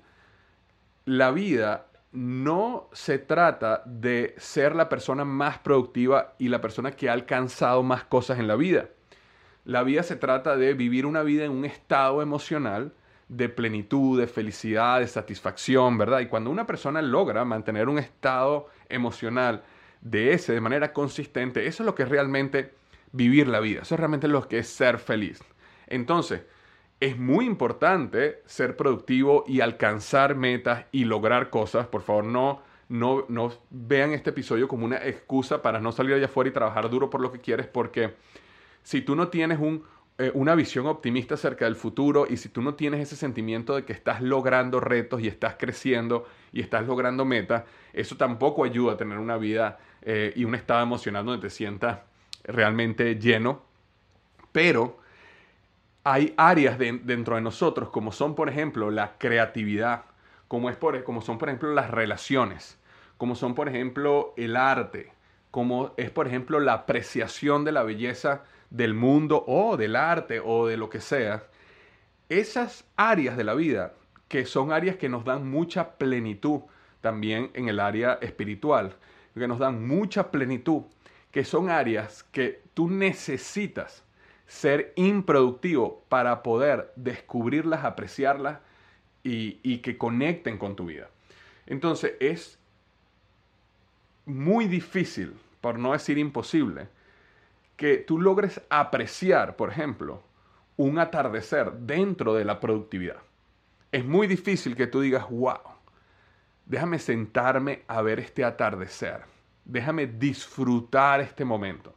la 1.06 1.32
vida 1.32 1.88
no 2.12 2.90
se 2.92 3.18
trata 3.18 3.84
de 3.86 4.36
ser 4.38 4.76
la 4.76 4.90
persona 4.90 5.24
más 5.24 5.60
productiva 5.60 6.34
y 6.38 6.50
la 6.50 6.60
persona 6.60 6.92
que 6.92 7.10
ha 7.10 7.14
alcanzado 7.14 7.84
más 7.84 8.04
cosas 8.04 8.40
en 8.40 8.48
la 8.48 8.56
vida. 8.56 8.90
La 9.64 9.84
vida 9.84 10.04
se 10.04 10.16
trata 10.16 10.58
de 10.58 10.74
vivir 10.74 11.06
una 11.06 11.24
vida 11.24 11.46
en 11.46 11.52
un 11.52 11.66
estado 11.66 12.22
emocional 12.22 12.94
de 13.30 13.48
plenitud, 13.48 14.20
de 14.20 14.28
felicidad, 14.28 15.00
de 15.00 15.08
satisfacción, 15.08 15.98
¿verdad? 15.98 16.20
Y 16.20 16.28
cuando 16.28 16.50
una 16.50 16.68
persona 16.68 17.02
logra 17.02 17.46
mantener 17.46 17.88
un 17.88 17.98
estado 17.98 18.68
emocional 18.90 19.64
de 20.02 20.34
ese 20.34 20.54
de 20.54 20.62
manera 20.62 20.94
consistente, 20.94 21.68
eso 21.68 21.84
es 21.84 21.86
lo 21.86 21.96
que 21.96 22.04
es 22.04 22.10
realmente 22.10 22.74
vivir 23.12 23.48
la 23.48 23.60
vida, 23.60 23.82
eso 23.82 23.96
es 23.96 24.00
realmente 24.00 24.28
lo 24.28 24.48
que 24.48 24.60
es 24.60 24.68
ser 24.68 24.98
feliz. 24.98 25.42
Entonces, 25.88 26.42
es 27.00 27.18
muy 27.18 27.46
importante 27.46 28.44
ser 28.46 28.78
productivo 28.78 29.44
y 29.48 29.62
alcanzar 29.62 30.36
metas 30.36 30.86
y 30.92 31.06
lograr 31.06 31.50
cosas. 31.50 31.88
Por 31.88 32.04
favor, 32.04 32.24
no, 32.24 32.62
no, 32.90 33.26
no 33.28 33.52
vean 33.72 34.12
este 34.12 34.30
episodio 34.30 34.68
como 34.68 34.86
una 34.86 34.98
excusa 34.98 35.62
para 35.62 35.80
no 35.80 35.92
salir 35.92 36.14
allá 36.14 36.26
afuera 36.26 36.50
y 36.50 36.54
trabajar 36.54 36.90
duro 36.90 37.10
por 37.10 37.20
lo 37.22 37.32
que 37.32 37.40
quieres, 37.40 37.66
porque 37.66 38.14
si 38.84 39.02
tú 39.02 39.16
no 39.16 39.30
tienes 39.30 39.60
un, 39.60 39.84
eh, 40.22 40.30
una 40.36 40.54
visión 40.54 40.86
optimista 40.86 41.34
acerca 41.34 41.66
del 41.66 41.76
futuro 41.76 42.28
y 42.30 42.38
si 42.38 42.50
tú 42.50 42.62
no 42.62 42.76
tienes 42.76 43.00
ese 43.00 43.16
sentimiento 43.16 43.76
de 43.76 43.86
que 43.86 43.94
estás 43.94 44.22
logrando 44.22 44.80
retos 44.80 45.20
y 45.20 45.28
estás 45.28 45.56
creciendo 45.58 46.28
y 46.52 46.62
estás 46.62 46.86
logrando 46.86 47.26
metas, 47.26 47.64
eso 47.92 48.16
tampoco 48.18 48.64
ayuda 48.64 48.94
a 48.94 48.98
tener 48.98 49.18
una 49.18 49.38
vida 49.38 49.80
eh, 50.04 50.32
y 50.36 50.46
un 50.46 50.54
estado 50.54 50.84
emocional 50.84 51.26
donde 51.26 51.42
te 51.42 51.50
sientas 51.50 52.02
realmente 52.44 53.16
lleno. 53.16 53.64
Pero 54.52 55.00
hay 56.04 56.36
áreas 56.38 56.78
dentro 56.78 57.36
de 57.36 57.42
nosotros, 57.42 57.90
como 57.90 58.12
son, 58.12 58.36
por 58.36 58.48
ejemplo, 58.48 58.92
la 58.92 59.18
creatividad, 59.18 60.04
como, 60.48 60.70
es 60.70 60.76
por, 60.76 61.04
como 61.04 61.22
son, 61.22 61.40
por 61.40 61.50
ejemplo, 61.50 61.74
las 61.74 61.90
relaciones, 61.90 62.78
como 63.18 63.34
son, 63.34 63.56
por 63.56 63.68
ejemplo, 63.68 64.36
el 64.38 64.56
arte, 64.56 65.14
como 65.50 65.96
es, 65.98 66.12
por 66.12 66.28
ejemplo, 66.28 66.60
la 66.60 66.74
apreciación 66.74 67.66
de 67.66 67.72
la 67.72 67.82
belleza 67.82 68.44
del 68.72 68.96
mundo 68.96 69.44
o 69.48 69.78
del 69.78 69.96
arte 69.96 70.42
o 70.44 70.66
de 70.66 70.78
lo 70.78 70.90
que 70.90 71.00
sea. 71.02 71.44
Esas 72.30 72.86
áreas 72.96 73.38
de 73.38 73.44
la 73.44 73.54
vida, 73.54 73.94
que 74.28 74.46
son 74.46 74.72
áreas 74.72 74.96
que 74.96 75.10
nos 75.10 75.24
dan 75.26 75.48
mucha 75.48 75.98
plenitud, 75.98 76.62
también 77.02 77.52
en 77.54 77.68
el 77.68 77.80
área 77.80 78.18
espiritual, 78.22 78.96
que 79.36 79.48
nos 79.48 79.60
dan 79.60 79.86
mucha 79.86 80.32
plenitud, 80.32 80.84
que 81.32 81.44
son 81.44 81.70
áreas 81.70 82.24
que 82.24 82.62
tú 82.74 82.90
necesitas 82.90 84.04
ser 84.48 84.92
improductivo 84.96 86.04
para 86.10 86.44
poder 86.44 86.92
descubrirlas, 86.96 87.86
apreciarlas 87.86 88.60
y, 89.24 89.78
que 89.78 89.98
conecten 89.98 90.58
con 90.58 90.76
tu 90.76 90.86
vida. 90.86 91.10
Entonces 91.68 92.14
es 92.20 92.60
muy 94.26 94.68
difícil, 94.68 95.34
por 95.62 95.80
no 95.80 95.94
decir 95.94 96.18
imposible, 96.18 96.90
que 97.82 97.98
tú 97.98 98.20
logres 98.22 98.62
apreciar, 98.70 99.56
por 99.56 99.72
ejemplo, 99.72 100.22
un 100.78 101.00
atardecer 101.00 101.72
dentro 101.72 102.36
de 102.36 102.46
la 102.46 102.60
productividad. 102.60 103.18
Es 103.92 104.06
muy 104.06 104.28
difícil 104.28 104.76
que 104.76 104.86
tú 104.86 105.02
digas, 105.02 105.28
wow, 105.32 105.58
déjame 106.68 107.00
sentarme 107.00 107.82
a 107.88 108.04
ver 108.04 108.20
este 108.20 108.46
atardecer, 108.46 109.22
déjame 109.66 110.06
disfrutar 110.06 111.22
este 111.22 111.44
momento. 111.44 111.96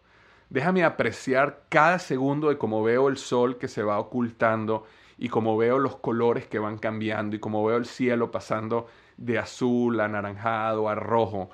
Déjame 0.48 0.84
apreciar 0.84 1.64
cada 1.68 1.98
segundo 1.98 2.48
de 2.48 2.56
cómo 2.56 2.82
veo 2.82 3.10
el 3.10 3.18
sol 3.18 3.58
que 3.58 3.68
se 3.68 3.82
va 3.82 3.98
ocultando 3.98 4.86
y 5.18 5.28
cómo 5.28 5.54
veo 5.58 5.78
los 5.78 5.96
colores 5.96 6.46
que 6.46 6.58
van 6.58 6.78
cambiando 6.78 7.36
y 7.36 7.40
cómo 7.40 7.62
veo 7.62 7.76
el 7.76 7.84
cielo 7.84 8.30
pasando 8.30 8.86
de 9.18 9.38
azul 9.38 10.00
a 10.00 10.06
anaranjado 10.06 10.88
a 10.88 10.94
rojo. 10.94 11.50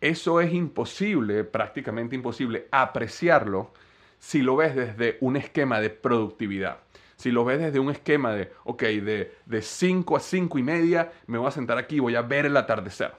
Eso 0.00 0.40
es 0.40 0.52
imposible, 0.52 1.44
prácticamente 1.44 2.14
imposible, 2.14 2.68
apreciarlo 2.70 3.72
si 4.18 4.42
lo 4.42 4.56
ves 4.56 4.74
desde 4.74 5.18
un 5.20 5.36
esquema 5.36 5.80
de 5.80 5.90
productividad. 5.90 6.78
Si 7.16 7.32
lo 7.32 7.44
ves 7.44 7.58
desde 7.58 7.80
un 7.80 7.90
esquema 7.90 8.32
de, 8.32 8.52
ok, 8.64 8.82
de 8.82 9.62
5 9.62 10.16
a 10.16 10.20
5 10.20 10.58
y 10.58 10.62
media, 10.62 11.12
me 11.26 11.38
voy 11.38 11.48
a 11.48 11.50
sentar 11.50 11.78
aquí 11.78 11.96
y 11.96 12.00
voy 12.00 12.14
a 12.14 12.22
ver 12.22 12.46
el 12.46 12.56
atardecer 12.56 13.12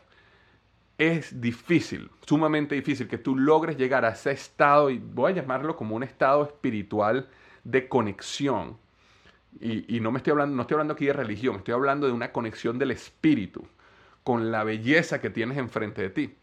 es 1.00 1.40
difícil, 1.40 2.12
sumamente 2.28 2.76
difícil 2.76 3.08
que 3.08 3.18
tú 3.18 3.36
logres 3.36 3.78
llegar 3.78 4.04
a 4.04 4.10
ese 4.10 4.32
estado, 4.32 4.90
y 4.90 5.00
voy 5.00 5.32
a 5.32 5.36
llamarlo 5.36 5.78
como 5.78 5.96
un 5.96 6.04
estado 6.04 6.44
espiritual 6.44 7.30
de 7.64 7.88
conexión. 7.88 8.78
Y, 9.62 10.00
no 10.02 10.12
me 10.12 10.18
estoy 10.18 10.32
hablando, 10.32 10.56
no 10.56 10.62
estoy 10.62 10.76
hablando 10.76 10.94
aquí 10.94 11.06
de 11.06 11.14
religión, 11.14 11.56
estoy 11.56 11.74
hablando 11.74 12.06
de 12.06 12.14
una 12.14 12.32
conexión 12.32 12.78
del 12.78 12.92
espíritu 12.92 13.66
con 14.24 14.52
la 14.52 14.64
belleza 14.66 15.22
que 15.22 15.30
tienes 15.30 15.58
enfrente 15.58 16.02
de 16.02 16.10
ti. 16.10 16.36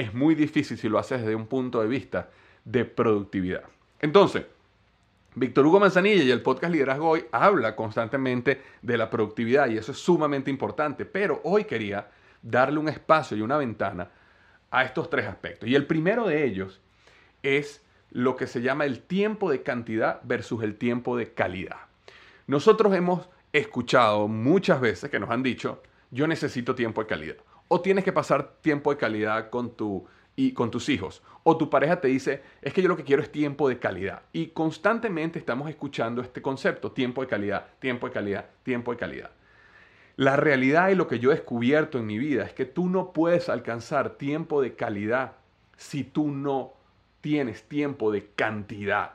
Es 0.00 0.14
muy 0.14 0.34
difícil 0.34 0.78
si 0.78 0.88
lo 0.88 0.98
haces 0.98 1.20
desde 1.20 1.34
un 1.34 1.46
punto 1.46 1.82
de 1.82 1.86
vista 1.86 2.30
de 2.64 2.86
productividad. 2.86 3.64
Entonces, 4.00 4.46
Víctor 5.34 5.66
Hugo 5.66 5.78
Manzanilla 5.78 6.22
y 6.22 6.30
el 6.30 6.40
podcast 6.40 6.72
Liderazgo 6.72 7.10
Hoy 7.10 7.26
habla 7.30 7.76
constantemente 7.76 8.62
de 8.80 8.96
la 8.96 9.10
productividad 9.10 9.68
y 9.68 9.76
eso 9.76 9.92
es 9.92 9.98
sumamente 9.98 10.50
importante, 10.50 11.04
pero 11.04 11.42
hoy 11.44 11.64
quería 11.64 12.08
darle 12.40 12.78
un 12.78 12.88
espacio 12.88 13.36
y 13.36 13.42
una 13.42 13.58
ventana 13.58 14.08
a 14.70 14.84
estos 14.84 15.10
tres 15.10 15.26
aspectos. 15.26 15.68
Y 15.68 15.74
el 15.74 15.84
primero 15.84 16.26
de 16.26 16.46
ellos 16.46 16.80
es 17.42 17.82
lo 18.10 18.36
que 18.36 18.46
se 18.46 18.62
llama 18.62 18.86
el 18.86 19.02
tiempo 19.02 19.50
de 19.50 19.62
cantidad 19.62 20.20
versus 20.22 20.62
el 20.62 20.76
tiempo 20.76 21.14
de 21.18 21.34
calidad. 21.34 21.76
Nosotros 22.46 22.94
hemos 22.94 23.28
escuchado 23.52 24.28
muchas 24.28 24.80
veces 24.80 25.10
que 25.10 25.20
nos 25.20 25.28
han 25.28 25.42
dicho, 25.42 25.82
yo 26.10 26.26
necesito 26.26 26.74
tiempo 26.74 27.02
de 27.02 27.06
calidad. 27.06 27.36
O 27.72 27.80
tienes 27.80 28.02
que 28.02 28.12
pasar 28.12 28.56
tiempo 28.62 28.90
de 28.90 28.96
calidad 28.96 29.48
con, 29.48 29.76
tu, 29.76 30.04
y 30.34 30.52
con 30.52 30.72
tus 30.72 30.88
hijos. 30.88 31.22
O 31.44 31.56
tu 31.56 31.70
pareja 31.70 32.00
te 32.00 32.08
dice, 32.08 32.42
es 32.62 32.72
que 32.72 32.82
yo 32.82 32.88
lo 32.88 32.96
que 32.96 33.04
quiero 33.04 33.22
es 33.22 33.30
tiempo 33.30 33.68
de 33.68 33.78
calidad. 33.78 34.22
Y 34.32 34.48
constantemente 34.48 35.38
estamos 35.38 35.70
escuchando 35.70 36.20
este 36.20 36.42
concepto, 36.42 36.90
tiempo 36.90 37.20
de 37.20 37.28
calidad, 37.28 37.66
tiempo 37.78 38.08
de 38.08 38.12
calidad, 38.12 38.46
tiempo 38.64 38.90
de 38.90 38.96
calidad. 38.98 39.30
La 40.16 40.34
realidad 40.36 40.88
y 40.88 40.96
lo 40.96 41.06
que 41.06 41.20
yo 41.20 41.30
he 41.30 41.36
descubierto 41.36 41.98
en 41.98 42.06
mi 42.06 42.18
vida 42.18 42.44
es 42.44 42.52
que 42.52 42.64
tú 42.64 42.88
no 42.88 43.12
puedes 43.12 43.48
alcanzar 43.48 44.16
tiempo 44.16 44.60
de 44.60 44.74
calidad 44.74 45.34
si 45.76 46.02
tú 46.02 46.32
no 46.32 46.72
tienes 47.20 47.62
tiempo 47.62 48.10
de 48.10 48.26
cantidad. 48.34 49.12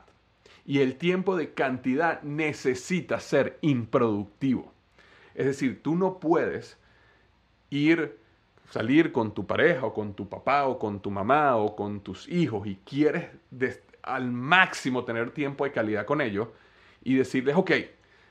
Y 0.64 0.80
el 0.80 0.96
tiempo 0.96 1.36
de 1.36 1.52
cantidad 1.52 2.22
necesita 2.22 3.20
ser 3.20 3.58
improductivo. 3.60 4.72
Es 5.34 5.44
decir, 5.44 5.82
tú 5.82 5.94
no 5.94 6.18
puedes 6.18 6.78
ir, 7.68 8.18
salir 8.70 9.12
con 9.12 9.32
tu 9.32 9.46
pareja 9.46 9.86
o 9.86 9.94
con 9.94 10.14
tu 10.14 10.28
papá 10.28 10.66
o 10.66 10.78
con 10.78 11.00
tu 11.00 11.10
mamá 11.10 11.56
o 11.56 11.76
con 11.76 12.00
tus 12.00 12.28
hijos 12.28 12.66
y 12.66 12.76
quieres 12.76 13.30
al 14.02 14.30
máximo 14.30 15.04
tener 15.04 15.30
tiempo 15.30 15.64
de 15.64 15.72
calidad 15.72 16.06
con 16.06 16.20
ellos 16.20 16.48
y 17.02 17.14
decirles, 17.14 17.56
ok, 17.56 17.72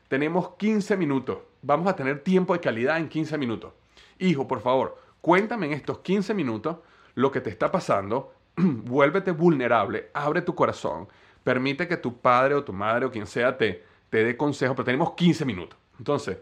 tenemos 0.08 0.50
15 0.58 0.98
minutos, 0.98 1.40
vamos 1.62 1.88
a 1.88 1.96
tener 1.96 2.22
tiempo 2.22 2.54
de 2.54 2.60
calidad 2.60 2.98
en 2.98 3.10
15 3.10 3.38
minutos. 3.38 3.74
Hijo, 4.20 4.48
por 4.48 4.62
favor, 4.62 4.98
cuéntame 5.22 5.68
en 5.68 5.74
estos 5.74 6.00
15 6.00 6.34
minutos 6.34 6.78
lo 7.16 7.32
que 7.32 7.42
te 7.42 7.50
está 7.50 7.72
pasando, 7.72 8.34
vuélvete 8.58 9.32
vulnerable, 9.32 10.10
abre 10.14 10.42
tu 10.42 10.56
corazón, 10.56 11.08
permite 11.44 11.88
que 11.88 11.98
tu 11.98 12.18
padre 12.20 12.56
o 12.56 12.64
tu 12.64 12.74
madre 12.74 13.06
o 13.06 13.12
quien 13.12 13.28
sea 13.28 13.58
te, 13.58 13.84
te 14.10 14.24
dé 14.24 14.38
consejo, 14.38 14.76
pero 14.76 14.86
tenemos 14.86 15.14
15 15.14 15.46
minutos. 15.46 15.78
Entonces, 15.98 16.38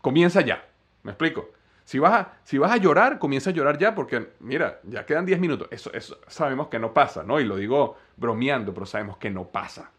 comienza 0.00 0.40
ya, 0.42 0.66
¿me 1.02 1.12
explico? 1.12 1.48
Si 1.90 1.98
vas, 1.98 2.24
a, 2.70 2.76
llorar, 2.76 3.18
comienza 3.18 3.50
a 3.50 3.52
llorar 3.52 3.76
ya 3.76 3.96
porque, 3.96 4.28
mira, 4.38 4.78
ya 4.84 5.04
quedan 5.04 5.26
10 5.26 5.40
minutos. 5.40 5.66
Eso, 5.72 5.92
eso 5.92 6.20
sabemos 6.28 6.68
que 6.68 6.78
no 6.78 6.94
pasa, 6.94 7.24
¿no? 7.24 7.40
Y 7.40 7.44
lo 7.44 7.56
digo 7.56 7.96
bromeando, 8.16 8.72
pero 8.72 8.86
sabemos 8.86 9.16
que 9.16 9.28
no 9.28 9.48
pasa. 9.48 9.90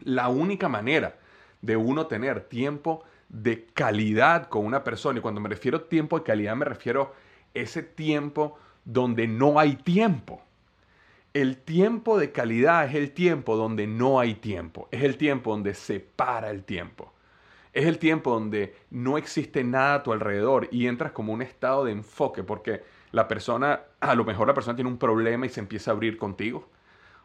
La 0.00 0.28
única 0.28 0.68
manera 0.68 1.14
de 1.62 1.76
uno 1.76 2.08
tener 2.08 2.40
tiempo 2.48 3.04
de 3.28 3.66
calidad 3.66 4.48
con 4.48 4.66
una 4.66 4.82
persona, 4.82 5.20
y 5.20 5.22
cuando 5.22 5.40
me 5.40 5.48
refiero 5.48 5.78
a 5.78 5.88
tiempo 5.88 6.18
de 6.18 6.24
calidad 6.24 6.56
me 6.56 6.64
refiero 6.64 7.02
a 7.02 7.12
ese 7.54 7.84
tiempo 7.84 8.58
donde 8.84 9.28
no 9.28 9.60
hay 9.60 9.76
tiempo. 9.76 10.42
El 11.32 11.58
tiempo 11.58 12.18
de 12.18 12.32
calidad 12.32 12.84
es 12.84 12.96
el 12.96 13.12
tiempo 13.12 13.54
donde 13.54 13.86
no 13.86 14.18
hay 14.18 14.34
tiempo, 14.34 14.88
es 14.90 15.04
el 15.04 15.16
tiempo 15.16 15.52
donde 15.52 15.74
se 15.74 16.00
para 16.00 16.50
el 16.50 16.64
tiempo. 16.64 17.12
Es 17.76 17.84
el 17.84 17.98
tiempo 17.98 18.30
donde 18.30 18.74
no 18.88 19.18
existe 19.18 19.62
nada 19.62 19.96
a 19.96 20.02
tu 20.02 20.14
alrededor 20.14 20.66
y 20.70 20.86
entras 20.86 21.12
como 21.12 21.34
un 21.34 21.42
estado 21.42 21.84
de 21.84 21.92
enfoque 21.92 22.42
porque 22.42 22.82
la 23.12 23.28
persona, 23.28 23.82
a 24.00 24.14
lo 24.14 24.24
mejor 24.24 24.48
la 24.48 24.54
persona 24.54 24.74
tiene 24.74 24.88
un 24.88 24.96
problema 24.96 25.44
y 25.44 25.50
se 25.50 25.60
empieza 25.60 25.90
a 25.90 25.94
abrir 25.94 26.16
contigo. 26.16 26.70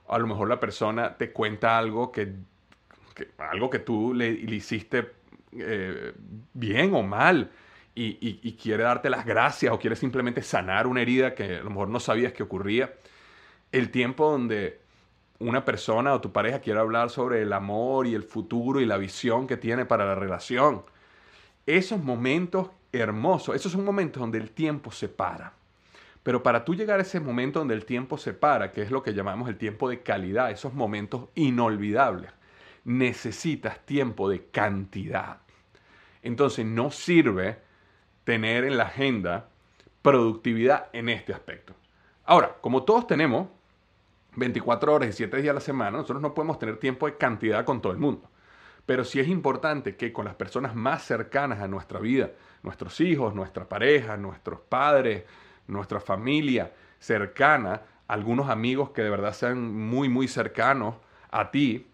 A 0.10 0.20
lo 0.20 0.28
mejor 0.28 0.50
la 0.50 0.60
persona 0.60 1.16
te 1.16 1.32
cuenta 1.32 1.78
algo 1.78 2.12
que, 2.12 2.34
algo 3.38 3.70
que 3.70 3.80
tú 3.80 4.14
le, 4.14 4.28
hiciste 4.30 5.14
eh, 5.54 6.12
bien 6.52 6.94
o 6.96 7.02
mal 7.02 7.50
y, 7.96 8.18
y, 8.20 8.52
quiere 8.58 8.84
darte 8.84 9.10
las 9.10 9.26
gracias 9.26 9.72
o 9.72 9.80
quiere 9.80 9.96
simplemente 9.96 10.42
sanar 10.42 10.86
una 10.86 11.02
herida 11.02 11.34
que 11.34 11.60
a 11.60 11.64
lo 11.64 11.70
mejor 11.70 11.88
no 11.88 12.02
sabías 12.02 12.34
que 12.34 12.44
ocurría. 12.44 12.94
El 13.72 13.90
tiempo 13.90 14.30
donde 14.30 14.81
una 15.42 15.66
persona 15.66 16.14
o 16.14 16.22
tu 16.22 16.32
pareja 16.32 16.60
quiere 16.60 16.80
hablar 16.80 17.10
sobre 17.10 17.42
el 17.42 17.52
amor 17.54 18.08
y 18.08 18.16
el 18.16 18.24
futuro 18.24 18.80
y 18.80 18.86
la 18.86 18.98
visión 18.98 19.48
que 19.48 19.58
tiene 19.58 19.86
para 19.86 20.06
la 20.06 20.16
relación. 20.16 20.84
Esos 21.66 22.02
momentos 22.02 22.70
hermosos, 22.92 23.56
esos 23.56 23.72
son 23.72 23.84
momentos 23.84 24.22
donde 24.22 24.38
el 24.38 24.52
tiempo 24.52 24.92
se 24.92 25.10
para. 25.10 25.54
Pero 26.24 26.44
para 26.44 26.64
tú 26.64 26.76
llegar 26.76 27.00
a 27.00 27.04
ese 27.04 27.20
momento 27.20 27.60
donde 27.60 27.74
el 27.74 27.86
tiempo 27.86 28.18
se 28.18 28.34
para, 28.34 28.72
que 28.72 28.84
es 28.84 28.92
lo 28.92 29.02
que 29.02 29.14
llamamos 29.14 29.50
el 29.50 29.58
tiempo 29.58 29.90
de 29.90 30.02
calidad, 30.02 30.52
esos 30.52 30.74
momentos 30.74 31.30
inolvidables, 31.34 32.32
necesitas 32.84 33.80
tiempo 33.86 34.30
de 34.30 34.46
cantidad. 34.46 35.38
Entonces 36.22 36.66
no 36.66 36.92
sirve 36.92 37.58
tener 38.24 38.64
en 38.66 38.78
la 38.78 38.84
agenda 38.84 39.50
productividad 40.04 40.90
en 40.94 41.10
este 41.10 41.34
aspecto. 41.34 41.74
Ahora, 42.26 42.56
como 42.62 42.84
todos 42.84 43.08
tenemos 43.08 43.48
24 44.36 44.94
horas 44.94 45.10
y 45.10 45.14
7 45.14 45.42
días 45.42 45.52
a 45.52 45.56
la 45.56 45.62
semana, 45.62 45.92
nosotros 45.92 46.22
no 46.22 46.34
podemos 46.34 46.58
tener 46.58 46.78
tiempo 46.78 47.06
de 47.06 47.18
cantidad 47.18 47.66
con 47.66 47.82
todo 47.82 47.92
el 47.92 48.00
mundo. 48.00 48.30
Pero 48.86 49.04
sí 49.04 49.20
es 49.20 49.28
importante 49.28 49.96
que 49.96 50.12
con 50.12 50.26
las 50.26 50.36
personas 50.36 50.76
más 50.76 51.04
cercanas 51.04 51.60
a 51.60 51.68
nuestra 51.68 52.00
vida, 52.00 52.32
nuestros 52.64 53.00
hijos, 53.02 53.36
nuestra 53.36 53.68
pareja, 53.68 54.18
nuestros 54.18 54.60
padres, 54.62 55.26
nuestra 55.68 56.00
familia 56.00 56.74
cercana, 57.00 57.82
algunos 58.08 58.50
amigos 58.50 58.92
que 58.92 59.04
de 59.04 59.10
verdad 59.10 59.34
sean 59.34 59.74
muy, 59.74 60.10
muy 60.10 60.28
cercanos 60.28 60.96
a 61.30 61.52
ti, 61.52 61.88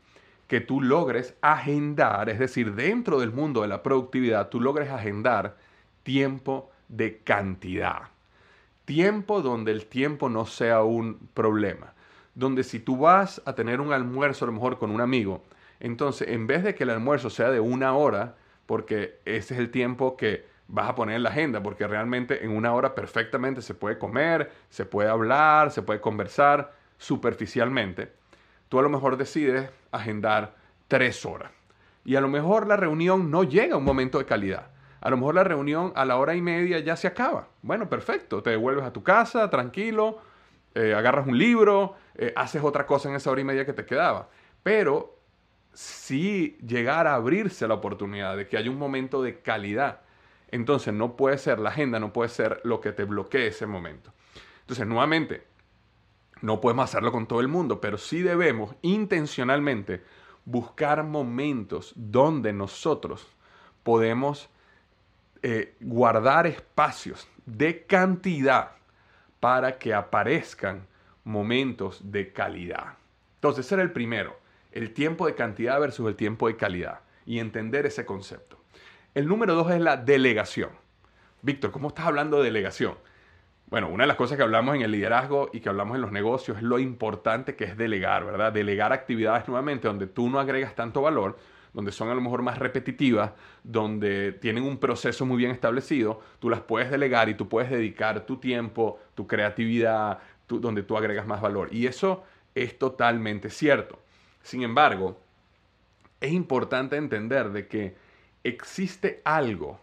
que 0.47 0.61
tú 0.61 0.81
logres 0.81 1.35
agendar, 1.41 2.29
es 2.29 2.39
decir, 2.39 2.73
dentro 2.73 3.19
del 3.19 3.33
mundo 3.33 3.61
de 3.61 3.67
la 3.67 3.83
productividad, 3.83 4.49
tú 4.49 4.61
logres 4.61 4.89
agendar 4.89 5.57
tiempo 6.03 6.71
de 6.87 7.19
cantidad. 7.19 8.03
Tiempo 8.85 9.41
donde 9.41 9.73
el 9.73 9.87
tiempo 9.87 10.29
no 10.29 10.45
sea 10.45 10.83
un 10.83 11.29
problema 11.33 11.93
donde 12.37 12.63
si 12.63 12.79
tú 12.79 12.97
vas 12.97 13.41
a 13.45 13.55
tener 13.55 13.81
un 13.81 13.91
almuerzo 13.91 14.45
a 14.45 14.47
lo 14.47 14.51
mejor 14.51 14.77
con 14.77 14.91
un 14.91 15.01
amigo, 15.01 15.43
entonces 15.79 16.27
en 16.27 16.45
vez 16.45 16.63
de 16.63 16.75
que 16.75 16.83
el 16.83 16.91
almuerzo 16.91 17.31
sea 17.31 17.49
de 17.49 17.59
una 17.59 17.95
hora, 17.95 18.35
porque 18.67 19.19
ese 19.25 19.55
es 19.55 19.59
el 19.59 19.71
tiempo 19.71 20.15
que 20.15 20.45
vas 20.67 20.87
a 20.87 20.93
poner 20.93 21.15
en 21.15 21.23
la 21.23 21.29
agenda, 21.29 21.63
porque 21.63 21.87
realmente 21.87 22.45
en 22.45 22.51
una 22.51 22.75
hora 22.75 22.93
perfectamente 22.93 23.63
se 23.63 23.73
puede 23.73 23.97
comer, 23.97 24.51
se 24.69 24.85
puede 24.85 25.09
hablar, 25.09 25.71
se 25.71 25.81
puede 25.81 25.99
conversar 25.99 26.73
superficialmente, 26.99 28.13
tú 28.69 28.77
a 28.77 28.83
lo 28.83 28.89
mejor 28.89 29.17
decides 29.17 29.71
agendar 29.91 30.53
tres 30.87 31.25
horas. 31.25 31.51
Y 32.05 32.17
a 32.17 32.21
lo 32.21 32.27
mejor 32.27 32.67
la 32.67 32.77
reunión 32.77 33.31
no 33.31 33.45
llega 33.45 33.73
a 33.73 33.77
un 33.79 33.83
momento 33.83 34.19
de 34.19 34.25
calidad. 34.25 34.67
A 35.01 35.09
lo 35.09 35.17
mejor 35.17 35.33
la 35.33 35.43
reunión 35.43 35.91
a 35.95 36.05
la 36.05 36.17
hora 36.17 36.35
y 36.35 36.41
media 36.41 36.79
ya 36.79 36.95
se 36.95 37.07
acaba. 37.07 37.47
Bueno, 37.63 37.89
perfecto. 37.89 38.43
Te 38.43 38.51
devuelves 38.51 38.85
a 38.85 38.93
tu 38.93 39.03
casa 39.03 39.49
tranquilo, 39.49 40.19
eh, 40.77 40.93
agarras 40.93 41.25
un 41.25 41.39
libro, 41.39 41.95
eh, 42.17 42.33
haces 42.35 42.63
otra 42.63 42.85
cosa 42.85 43.09
en 43.09 43.15
esa 43.15 43.31
hora 43.31 43.41
y 43.41 43.45
media 43.45 43.65
que 43.65 43.73
te 43.73 43.85
quedaba. 43.85 44.29
Pero 44.63 45.17
si 45.73 46.57
llegara 46.65 47.11
a 47.11 47.15
abrirse 47.15 47.67
la 47.67 47.75
oportunidad 47.75 48.35
de 48.35 48.47
que 48.47 48.57
haya 48.57 48.71
un 48.71 48.79
momento 48.79 49.21
de 49.21 49.41
calidad, 49.41 50.01
entonces 50.49 50.93
no 50.93 51.15
puede 51.15 51.37
ser 51.37 51.59
la 51.59 51.69
agenda, 51.69 51.99
no 51.99 52.13
puede 52.13 52.29
ser 52.29 52.61
lo 52.63 52.81
que 52.81 52.91
te 52.91 53.03
bloquee 53.03 53.47
ese 53.47 53.67
momento. 53.67 54.11
Entonces, 54.61 54.87
nuevamente, 54.87 55.45
no 56.41 56.59
podemos 56.61 56.85
hacerlo 56.85 57.11
con 57.11 57.27
todo 57.27 57.41
el 57.41 57.47
mundo, 57.47 57.79
pero 57.79 57.97
sí 57.97 58.21
debemos 58.21 58.75
intencionalmente 58.81 60.03
buscar 60.45 61.03
momentos 61.03 61.93
donde 61.95 62.53
nosotros 62.53 63.27
podemos 63.83 64.49
eh, 65.43 65.75
guardar 65.79 66.47
espacios 66.47 67.27
de 67.45 67.85
cantidad 67.85 68.71
para 69.39 69.77
que 69.77 69.93
aparezcan 69.93 70.87
momentos 71.27 72.11
de 72.11 72.31
calidad. 72.31 72.93
Entonces, 73.35 73.65
ese 73.65 73.75
era 73.75 73.83
el 73.83 73.91
primero, 73.91 74.39
el 74.71 74.93
tiempo 74.93 75.27
de 75.27 75.35
cantidad 75.35 75.79
versus 75.79 76.07
el 76.07 76.15
tiempo 76.15 76.47
de 76.47 76.55
calidad 76.55 77.01
y 77.25 77.39
entender 77.39 77.85
ese 77.85 78.05
concepto. 78.05 78.57
El 79.13 79.27
número 79.27 79.53
dos 79.53 79.69
es 79.71 79.81
la 79.81 79.97
delegación. 79.97 80.69
Víctor, 81.41 81.71
¿cómo 81.71 81.89
estás 81.89 82.05
hablando 82.05 82.37
de 82.37 82.45
delegación? 82.45 82.95
Bueno, 83.69 83.89
una 83.89 84.03
de 84.03 84.07
las 84.07 84.15
cosas 84.15 84.37
que 84.37 84.43
hablamos 84.43 84.75
en 84.75 84.83
el 84.83 84.91
liderazgo 84.91 85.49
y 85.51 85.59
que 85.59 85.67
hablamos 85.67 85.95
en 85.95 86.01
los 86.01 86.13
negocios 86.13 86.57
es 86.57 86.63
lo 86.63 86.79
importante 86.79 87.57
que 87.57 87.65
es 87.65 87.75
delegar, 87.75 88.23
¿verdad? 88.23 88.53
Delegar 88.53 88.93
actividades 88.93 89.45
nuevamente 89.49 89.89
donde 89.89 90.07
tú 90.07 90.29
no 90.29 90.39
agregas 90.39 90.75
tanto 90.75 91.01
valor, 91.01 91.37
donde 91.73 91.91
son 91.91 92.09
a 92.09 92.15
lo 92.15 92.21
mejor 92.21 92.41
más 92.41 92.57
repetitivas, 92.57 93.33
donde 93.63 94.31
tienen 94.31 94.63
un 94.63 94.77
proceso 94.77 95.25
muy 95.25 95.37
bien 95.37 95.51
establecido, 95.51 96.21
tú 96.39 96.49
las 96.49 96.61
puedes 96.61 96.89
delegar 96.89 97.27
y 97.27 97.35
tú 97.35 97.49
puedes 97.49 97.69
dedicar 97.69 98.25
tu 98.25 98.37
tiempo, 98.37 98.99
tu 99.13 99.27
creatividad, 99.27 100.19
donde 100.47 100.83
tú 100.83 100.97
agregas 100.97 101.27
más 101.27 101.41
valor. 101.41 101.69
Y 101.73 101.87
eso 101.87 102.23
es 102.55 102.77
totalmente 102.77 103.49
cierto. 103.49 103.99
Sin 104.41 104.63
embargo, 104.63 105.19
es 106.21 106.31
importante 106.31 106.95
entender 106.95 107.51
de 107.51 107.67
que 107.67 107.95
existe 108.43 109.21
algo 109.25 109.79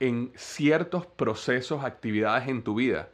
en 0.00 0.32
ciertos 0.36 1.06
procesos, 1.06 1.84
actividades 1.84 2.48
en 2.48 2.62
tu 2.62 2.74
vida, 2.74 3.08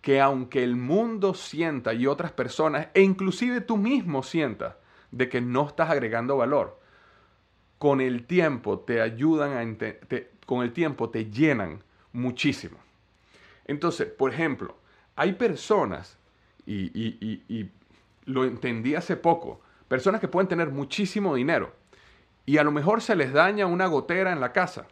que 0.00 0.20
aunque 0.20 0.62
el 0.62 0.76
mundo 0.76 1.34
sienta 1.34 1.92
y 1.92 2.06
otras 2.06 2.32
personas, 2.32 2.88
e 2.94 3.02
inclusive 3.02 3.60
tú 3.60 3.76
mismo 3.76 4.22
sientas, 4.22 4.76
de 5.10 5.28
que 5.28 5.40
no 5.40 5.66
estás 5.66 5.90
agregando 5.90 6.36
valor, 6.36 6.78
con 7.78 8.00
el 8.00 8.26
tiempo 8.26 8.80
te 8.80 9.00
ayudan 9.00 9.52
a 9.52 10.28
con 10.46 10.62
el 10.62 10.72
tiempo 10.72 11.10
te 11.10 11.30
llenan 11.30 11.82
muchísimo. 12.12 12.78
Entonces, 13.66 14.08
por 14.08 14.32
ejemplo, 14.32 14.76
hay 15.14 15.34
personas, 15.34 16.16
y, 16.68 17.70
lo 18.26 18.44
entendí 18.44 18.94
hace 18.94 19.16
poco, 19.16 19.60
personas 19.88 20.20
que 20.20 20.28
pueden 20.28 20.48
tener 20.48 20.68
muchísimo 20.68 21.34
dinero 21.34 21.72
y 22.44 22.58
a 22.58 22.62
lo 22.62 22.70
mejor 22.70 23.00
se 23.00 23.16
les 23.16 23.32
daña 23.32 23.64
una 23.64 23.86
gotera 23.86 24.32
en 24.32 24.40
la 24.40 24.52
casa 24.52 24.86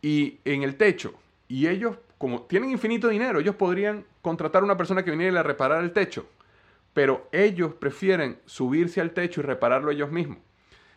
y 0.00 0.38
en 0.46 0.62
el 0.62 0.76
techo 0.76 1.12
y 1.48 1.68
ellos, 1.68 1.98
como 2.16 2.42
tienen 2.42 2.70
infinito 2.70 3.08
dinero, 3.08 3.40
ellos 3.40 3.56
podrían 3.56 4.04
contratar 4.22 4.62
a 4.62 4.64
una 4.64 4.76
persona 4.76 5.04
que 5.04 5.10
viniera 5.10 5.40
a 5.40 5.42
reparar 5.42 5.84
el 5.84 5.92
techo, 5.92 6.26
pero 6.94 7.28
ellos 7.30 7.74
prefieren 7.74 8.38
subirse 8.46 9.00
al 9.00 9.10
techo 9.10 9.40
y 9.40 9.44
repararlo 9.44 9.90
ellos 9.90 10.10
mismos. 10.10 10.38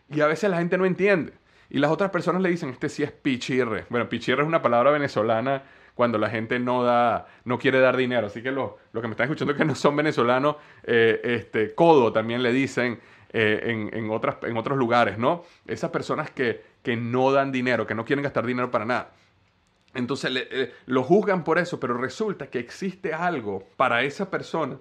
Y 0.09 0.21
a 0.21 0.27
veces 0.27 0.49
la 0.49 0.57
gente 0.57 0.77
no 0.77 0.85
entiende. 0.85 1.33
Y 1.69 1.77
las 1.77 1.91
otras 1.91 2.09
personas 2.09 2.41
le 2.41 2.49
dicen, 2.49 2.69
este 2.69 2.89
sí 2.89 3.03
es 3.03 3.12
pichirre. 3.12 3.85
Bueno, 3.89 4.09
pichirre 4.09 4.41
es 4.41 4.47
una 4.47 4.62
palabra 4.62 4.89
venezolana 4.89 5.63
cuando 5.99 6.17
la 6.17 6.29
gente 6.29 6.59
no 6.59 6.81
da, 6.81 7.27
no 7.43 7.59
quiere 7.59 7.81
dar 7.81 7.97
dinero. 7.97 8.27
Así 8.27 8.41
que 8.41 8.53
los 8.53 8.71
lo 8.93 9.01
que 9.01 9.09
me 9.09 9.12
están 9.12 9.25
escuchando 9.25 9.53
que 9.53 9.65
no 9.65 9.75
son 9.75 9.97
venezolanos, 9.97 10.55
eh, 10.83 11.19
este, 11.25 11.75
codo 11.75 12.13
también 12.13 12.41
le 12.41 12.53
dicen 12.53 13.01
eh, 13.33 13.89
en, 13.91 14.09
otras, 14.09 14.38
en 14.43 14.55
otros 14.55 14.77
lugares, 14.77 15.17
¿no? 15.17 15.43
Esas 15.67 15.91
personas 15.91 16.31
que, 16.31 16.63
que 16.81 16.95
no 16.95 17.33
dan 17.33 17.51
dinero, 17.51 17.85
que 17.85 17.95
no 17.95 18.05
quieren 18.05 18.23
gastar 18.23 18.45
dinero 18.45 18.71
para 18.71 18.85
nada. 18.85 19.12
Entonces 19.93 20.31
eh, 20.33 20.73
lo 20.85 21.03
juzgan 21.03 21.43
por 21.43 21.59
eso, 21.59 21.81
pero 21.81 21.97
resulta 21.97 22.47
que 22.47 22.59
existe 22.59 23.13
algo 23.13 23.67
para 23.75 24.01
esa 24.03 24.29
persona 24.29 24.77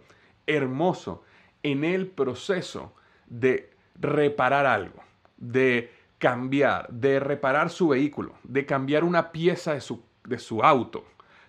hermoso 0.47 1.25
en 1.65 1.83
el 1.83 2.07
proceso 2.07 2.95
de 3.27 3.71
reparar 3.97 4.67
algo 4.67 5.03
de 5.37 5.93
cambiar, 6.19 6.89
de 6.91 7.21
reparar 7.21 7.71
su 7.71 7.89
vehículo, 7.89 8.35
de 8.43 8.67
cambiar 8.67 9.05
una 9.05 9.33
pieza 9.33 9.75
de 9.75 9.81
su, 9.81 10.05
de 10.29 10.39
su 10.39 10.63
auto, 10.63 11.05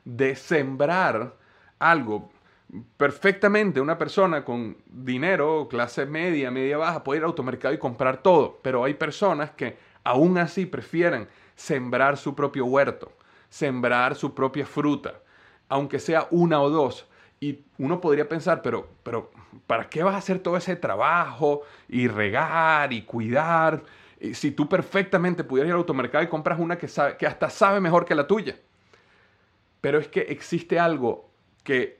de 0.06 0.36
sembrar 0.36 1.36
algo. 1.78 2.30
Perfectamente 2.98 3.82
una 3.82 3.98
persona 3.98 4.46
con 4.46 4.78
dinero, 4.86 5.68
clase 5.70 6.06
media, 6.06 6.52
media 6.52 6.78
baja, 6.78 7.04
puede 7.04 7.18
ir 7.20 7.24
al 7.24 7.30
automercado 7.30 7.74
y 7.74 7.80
comprar 7.80 8.22
todo, 8.22 8.60
pero 8.62 8.84
hay 8.84 8.94
personas 8.94 9.52
que 9.52 9.78
aún 10.04 10.38
así 10.38 10.66
prefieren 10.66 11.28
sembrar 11.56 12.18
su 12.18 12.36
propio 12.36 12.66
huerto, 12.66 13.12
sembrar 13.50 14.16
su 14.16 14.34
propia 14.34 14.66
fruta, 14.66 15.16
aunque 15.68 16.00
sea 16.00 16.28
una 16.32 16.62
o 16.62 16.70
dos. 16.70 17.08
Y 17.40 17.64
uno 17.78 18.02
podría 18.02 18.28
pensar, 18.28 18.62
pero, 18.62 18.88
pero 19.04 19.32
¿para 19.66 19.90
qué 19.90 20.04
vas 20.04 20.16
a 20.16 20.18
hacer 20.18 20.40
todo 20.40 20.58
ese 20.58 20.76
trabajo 20.76 21.62
y 21.88 22.08
regar 22.08 22.94
y 22.94 23.04
cuidar? 23.04 23.84
Si 24.34 24.52
tú 24.52 24.68
perfectamente 24.68 25.44
pudieras 25.44 25.70
ir 25.70 25.74
al 25.74 25.80
automercado 25.80 26.24
y 26.24 26.28
compras 26.28 26.60
una 26.60 26.78
que, 26.78 26.88
sabe, 26.88 27.18
que 27.18 27.26
hasta 27.26 27.50
sabe 27.50 27.80
mejor 27.80 28.06
que 28.06 28.16
la 28.16 28.28
tuya. 28.28 28.58
Pero 29.82 30.00
es 30.00 30.08
que 30.08 30.22
existe 30.22 30.80
algo 30.80 31.30
que 31.64 32.00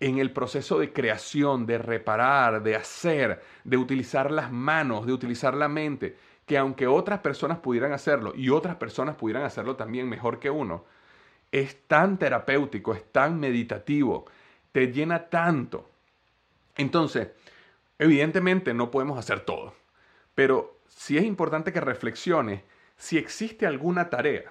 en 0.00 0.18
el 0.18 0.32
proceso 0.32 0.78
de 0.78 0.92
creación, 0.92 1.66
de 1.66 1.78
reparar, 1.78 2.62
de 2.62 2.74
hacer, 2.74 3.42
de 3.64 3.76
utilizar 3.76 4.30
las 4.30 4.50
manos, 4.50 5.06
de 5.06 5.12
utilizar 5.12 5.54
la 5.54 5.68
mente, 5.68 6.16
que 6.46 6.56
aunque 6.56 6.86
otras 6.86 7.20
personas 7.20 7.58
pudieran 7.58 7.92
hacerlo 7.92 8.32
y 8.34 8.48
otras 8.48 8.76
personas 8.76 9.16
pudieran 9.16 9.44
hacerlo 9.44 9.76
también 9.76 10.08
mejor 10.08 10.40
que 10.40 10.50
uno, 10.50 10.84
es 11.52 11.86
tan 11.86 12.18
terapéutico, 12.18 12.94
es 12.94 13.04
tan 13.12 13.38
meditativo, 13.38 14.24
te 14.72 14.90
llena 14.90 15.28
tanto. 15.28 15.88
Entonces, 16.76 17.28
evidentemente 17.98 18.72
no 18.72 18.90
podemos 18.90 19.18
hacer 19.18 19.40
todo, 19.40 19.74
pero 20.34 20.78
sí 20.88 21.18
es 21.18 21.24
importante 21.24 21.72
que 21.72 21.80
reflexiones 21.80 22.62
si 22.96 23.18
existe 23.18 23.66
alguna 23.66 24.10
tarea 24.10 24.50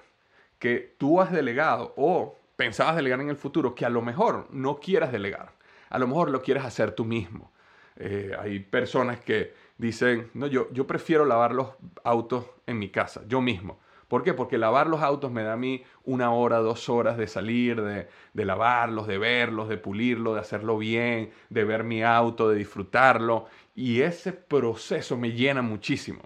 que 0.58 0.94
tú 0.98 1.20
has 1.20 1.32
delegado 1.32 1.94
o 1.96 2.36
pensabas 2.60 2.94
delegar 2.94 3.22
en 3.22 3.30
el 3.30 3.36
futuro 3.36 3.74
que 3.74 3.86
a 3.86 3.88
lo 3.88 4.02
mejor 4.02 4.46
no 4.50 4.80
quieras 4.80 5.12
delegar. 5.12 5.52
A 5.88 5.98
lo 5.98 6.06
mejor 6.06 6.30
lo 6.30 6.42
quieres 6.42 6.62
hacer 6.62 6.92
tú 6.92 7.06
mismo. 7.06 7.50
Eh, 7.96 8.36
hay 8.38 8.58
personas 8.58 9.18
que 9.18 9.54
dicen, 9.78 10.28
no, 10.34 10.46
yo, 10.46 10.70
yo 10.70 10.86
prefiero 10.86 11.24
lavar 11.24 11.54
los 11.54 11.68
autos 12.04 12.44
en 12.66 12.78
mi 12.78 12.90
casa, 12.90 13.22
yo 13.26 13.40
mismo. 13.40 13.80
¿Por 14.08 14.22
qué? 14.22 14.34
Porque 14.34 14.58
lavar 14.58 14.88
los 14.88 15.00
autos 15.00 15.32
me 15.32 15.42
da 15.42 15.54
a 15.54 15.56
mí 15.56 15.82
una 16.04 16.32
hora, 16.32 16.58
dos 16.58 16.90
horas 16.90 17.16
de 17.16 17.28
salir, 17.28 17.80
de, 17.80 18.44
lavarlos, 18.44 19.06
de 19.06 19.16
verlos, 19.16 19.70
de 19.70 19.78
pulirlo, 19.78 20.34
de 20.34 20.40
hacerlo 20.40 20.76
bien, 20.76 21.30
de 21.48 21.64
ver 21.64 21.82
mi 21.82 22.02
auto, 22.02 22.50
de 22.50 22.56
disfrutarlo. 22.56 23.46
Y 23.74 24.02
ese 24.02 24.34
proceso 24.34 25.16
me 25.16 25.32
llena 25.32 25.62
muchísimo. 25.62 26.20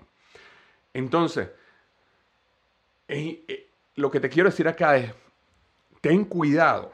Entonces, 0.95 1.51
eh, 3.07 3.69
lo 3.95 4.11
que 4.11 4.19
te 4.19 4.29
quiero 4.29 4.51
decir 4.51 4.67
acá 4.67 4.97
es, 4.97 5.13
ten 6.05 6.27
cuidado, 6.27 6.93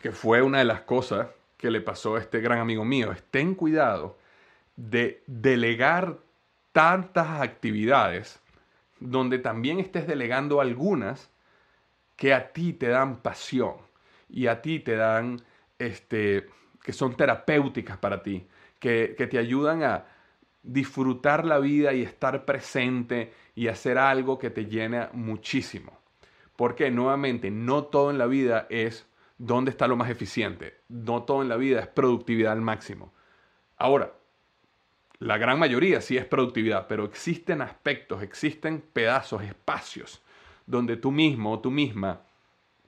que 0.00 0.12
fue 0.12 0.40
una 0.40 0.58
de 0.58 0.64
las 0.64 0.82
cosas 0.82 1.26
que 1.56 1.68
le 1.68 1.80
pasó 1.80 2.14
a 2.14 2.20
este 2.20 2.38
gran 2.38 2.60
amigo 2.60 2.84
mío, 2.84 3.10
es 3.10 3.24
ten 3.24 3.56
cuidado 3.56 4.16
de 4.76 5.24
delegar 5.26 6.18
tantas 6.70 7.40
actividades 7.40 8.38
donde 9.00 9.40
también 9.40 9.80
estés 9.80 10.06
delegando 10.06 10.60
algunas 10.60 11.28
que 12.14 12.32
a 12.32 12.52
ti 12.52 12.72
te 12.72 12.86
dan 12.86 13.16
pasión 13.16 13.78
y 14.30 14.46
a 14.46 14.62
ti 14.62 14.78
te 14.78 14.94
dan, 14.94 15.42
este, 15.80 16.46
que 16.84 16.92
son 16.92 17.16
terapéuticas 17.16 17.96
para 17.96 18.22
ti, 18.22 18.46
que, 18.78 19.16
que 19.18 19.26
te 19.26 19.38
ayudan 19.38 19.82
a 19.82 20.04
disfrutar 20.62 21.44
la 21.44 21.58
vida 21.58 21.92
y 21.92 22.02
estar 22.02 22.44
presente 22.44 23.32
y 23.56 23.66
hacer 23.66 23.98
algo 23.98 24.38
que 24.38 24.50
te 24.50 24.66
llena 24.66 25.10
muchísimo. 25.12 26.03
Porque 26.56 26.90
nuevamente, 26.90 27.50
no 27.50 27.84
todo 27.84 28.10
en 28.10 28.18
la 28.18 28.26
vida 28.26 28.66
es 28.70 29.06
dónde 29.38 29.70
está 29.70 29.88
lo 29.88 29.96
más 29.96 30.10
eficiente. 30.10 30.80
No 30.88 31.22
todo 31.24 31.42
en 31.42 31.48
la 31.48 31.56
vida 31.56 31.80
es 31.80 31.88
productividad 31.88 32.52
al 32.52 32.60
máximo. 32.60 33.12
Ahora, 33.76 34.12
la 35.18 35.38
gran 35.38 35.58
mayoría 35.58 36.00
sí 36.00 36.16
es 36.16 36.24
productividad, 36.24 36.86
pero 36.86 37.04
existen 37.04 37.62
aspectos, 37.62 38.22
existen 38.22 38.80
pedazos, 38.92 39.42
espacios 39.42 40.22
donde 40.66 40.96
tú 40.96 41.10
mismo 41.10 41.52
o 41.52 41.60
tú 41.60 41.70
misma 41.70 42.22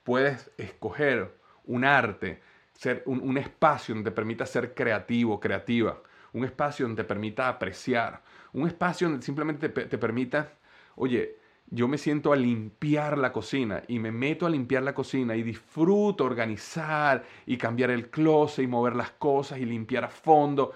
puedes 0.03 0.51
escoger 0.57 1.35
un 1.65 1.85
arte, 1.85 2.41
ser 2.73 3.03
un, 3.07 3.37
espacio 3.39 3.95
donde 3.95 4.11
te 4.11 4.15
permita 4.15 4.47
ser 4.47 4.75
creativo, 4.75 5.41
creativa, 5.41 6.01
un 6.33 6.45
espacio 6.45 6.87
donde 6.87 7.03
te 7.03 7.09
permita 7.09 7.49
apreciar, 7.49 8.23
un 8.53 8.67
espacio 8.67 9.09
donde 9.09 9.25
simplemente 9.25 9.69
te, 9.69 9.87
te 9.87 9.99
permita, 9.99 10.53
oye, 10.95 11.37
yo 11.69 11.89
me 11.89 11.99
siento 11.99 12.33
a 12.33 12.37
limpiar 12.37 13.19
la 13.19 13.33
cocina 13.33 13.83
y 13.89 13.99
me 13.99 14.13
meto 14.13 14.47
a 14.47 14.51
limpiar 14.51 14.83
la 14.83 14.95
cocina 14.95 15.35
y 15.35 15.43
disfruto 15.43 16.25
organizar 16.25 17.25
y 17.45 17.57
cambiar 17.57 17.91
el 17.91 18.09
closet 18.09 18.65
y 18.65 18.69
mover 18.69 18.95
las 18.95 19.11
cosas 19.11 19.59
y 19.59 19.65
limpiar 19.65 20.05
a 20.05 20.09
fondo. 20.09 20.73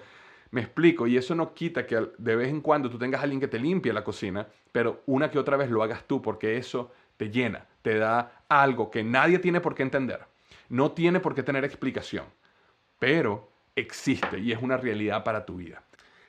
Me 0.51 0.61
explico, 0.61 1.07
y 1.07 1.15
eso 1.15 1.33
no 1.33 1.53
quita 1.53 1.87
que 1.87 2.09
de 2.17 2.35
vez 2.35 2.49
en 2.49 2.59
cuando 2.59 2.89
tú 2.89 2.97
tengas 2.97 3.21
a 3.21 3.23
alguien 3.23 3.39
que 3.39 3.47
te 3.47 3.57
limpie 3.57 3.93
la 3.93 4.03
cocina, 4.03 4.47
pero 4.71 5.01
una 5.05 5.31
que 5.31 5.39
otra 5.39 5.55
vez 5.55 5.69
lo 5.69 5.81
hagas 5.81 6.03
tú 6.05 6.21
porque 6.21 6.57
eso 6.57 6.91
te 7.15 7.29
llena, 7.29 7.65
te 7.81 7.97
da 7.97 8.43
algo 8.49 8.91
que 8.91 9.03
nadie 9.03 9.39
tiene 9.39 9.61
por 9.61 9.75
qué 9.75 9.83
entender, 9.83 10.19
no 10.67 10.91
tiene 10.91 11.21
por 11.21 11.35
qué 11.35 11.43
tener 11.43 11.63
explicación, 11.63 12.25
pero 12.99 13.49
existe 13.75 14.39
y 14.39 14.51
es 14.51 14.61
una 14.61 14.75
realidad 14.75 15.23
para 15.23 15.45
tu 15.45 15.55
vida. 15.55 15.83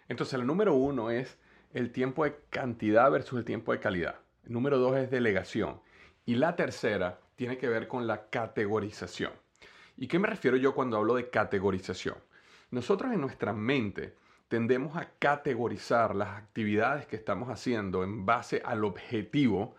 Entonces, 0.09 0.35
el 0.35 0.47
número 0.47 0.75
uno 0.75 1.11
es 1.11 1.37
el 1.73 1.91
tiempo 1.91 2.25
de 2.25 2.37
cantidad 2.51 3.11
versus 3.11 3.39
el 3.39 3.45
tiempo 3.45 3.73
de 3.73 3.81
calidad. 3.81 4.17
Número 4.45 4.79
dos 4.79 4.97
es 4.97 5.11
delegación. 5.11 5.81
Y 6.25 6.37
la 6.37 6.57
tercera 6.57 7.21
tiene 7.37 7.59
que 7.59 7.69
ver 7.69 7.89
con 7.89 8.07
la 8.07 8.29
categorización. 8.29 9.33
¿Y 9.97 10.09
qué 10.09 10.19
me 10.19 10.29
refiero 10.29 10.57
yo 10.57 10.75
cuando 10.75 10.97
hablo 10.97 11.15
de 11.15 11.31
categorización? 11.31 12.17
Nosotros 12.71 13.13
en 13.13 13.21
nuestra 13.21 13.53
mente 13.53 14.17
tendemos 14.49 14.97
a 14.97 15.11
categorizar 15.19 16.15
las 16.15 16.37
actividades 16.37 17.07
que 17.07 17.17
estamos 17.17 17.49
haciendo 17.49 18.05
en 18.05 18.27
base 18.27 18.63
al 18.65 18.85
objetivo 18.85 19.75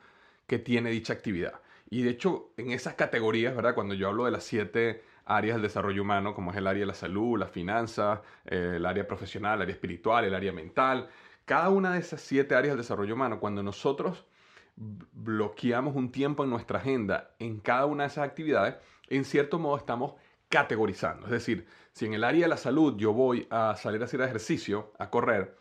que 0.47 0.60
tiene 0.60 0.91
dicha 0.91 1.13
actividad. 1.13 1.62
Y 1.89 2.04
de 2.04 2.12
hecho, 2.12 2.52
en 2.58 2.71
esas 2.71 2.95
categorías, 2.95 3.56
¿verdad? 3.56 3.76
Cuando 3.76 3.93
yo 3.93 4.08
hablo 4.08 4.26
de 4.26 4.32
las 4.32 4.43
siete 4.43 5.04
áreas 5.26 5.56
del 5.56 5.63
desarrollo 5.63 6.02
humano, 6.02 6.34
como 6.34 6.52
es 6.52 6.58
el 6.58 6.67
área 6.67 6.82
de 6.82 6.88
la 6.88 6.93
salud, 6.93 7.38
la 7.39 7.47
finanzas, 7.47 8.19
eh, 8.45 8.73
el 8.78 8.86
área 8.86 9.08
profesional, 9.08 9.56
el 9.58 9.63
área 9.63 9.73
espiritual, 9.73 10.26
el 10.26 10.34
área 10.34 10.52
mental, 10.52 11.08
cada 11.45 11.69
una 11.69 11.93
de 11.93 11.99
esas 11.99 12.21
siete 12.21 12.56
áreas 12.56 12.73
del 12.73 12.82
desarrollo 12.82 13.13
humano, 13.13 13.39
cuando 13.39 13.62
nosotros 13.62 14.26
bloqueamos 14.75 15.95
un 15.95 16.12
tiempo 16.12 16.43
en 16.43 16.49
nuestra 16.49 16.79
agenda 16.79 17.36
en 17.39 17.59
cada 17.59 17.86
una 17.86 18.03
de 18.03 18.07
esas 18.07 18.27
actividades, 18.27 18.75
en 19.09 19.25
cierto 19.25 19.59
modo 19.59 19.77
estamos 19.77 20.15
categorizando. 20.49 21.25
Es 21.25 21.31
decir, 21.31 21.67
si 21.91 22.05
en 22.05 22.13
el 22.13 22.23
área 22.23 22.43
de 22.43 22.47
la 22.47 22.57
salud 22.57 22.95
yo 22.97 23.13
voy 23.13 23.47
a 23.49 23.75
salir 23.75 24.01
a 24.01 24.05
hacer 24.05 24.21
ejercicio, 24.21 24.93
a 24.99 25.09
correr, 25.09 25.57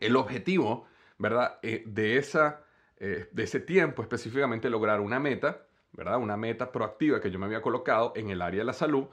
el 0.00 0.16
objetivo, 0.16 0.86
¿verdad? 1.18 1.58
Eh, 1.62 1.84
de, 1.86 2.16
esa, 2.16 2.64
eh, 2.96 3.28
de 3.32 3.42
ese 3.42 3.60
tiempo 3.60 4.02
específicamente 4.02 4.68
lograr 4.68 5.00
una 5.00 5.20
meta, 5.20 5.66
¿verdad? 5.92 6.18
Una 6.18 6.36
meta 6.36 6.72
proactiva 6.72 7.20
que 7.20 7.30
yo 7.30 7.38
me 7.38 7.46
había 7.46 7.62
colocado 7.62 8.12
en 8.16 8.30
el 8.30 8.42
área 8.42 8.60
de 8.60 8.64
la 8.64 8.72
salud, 8.72 9.06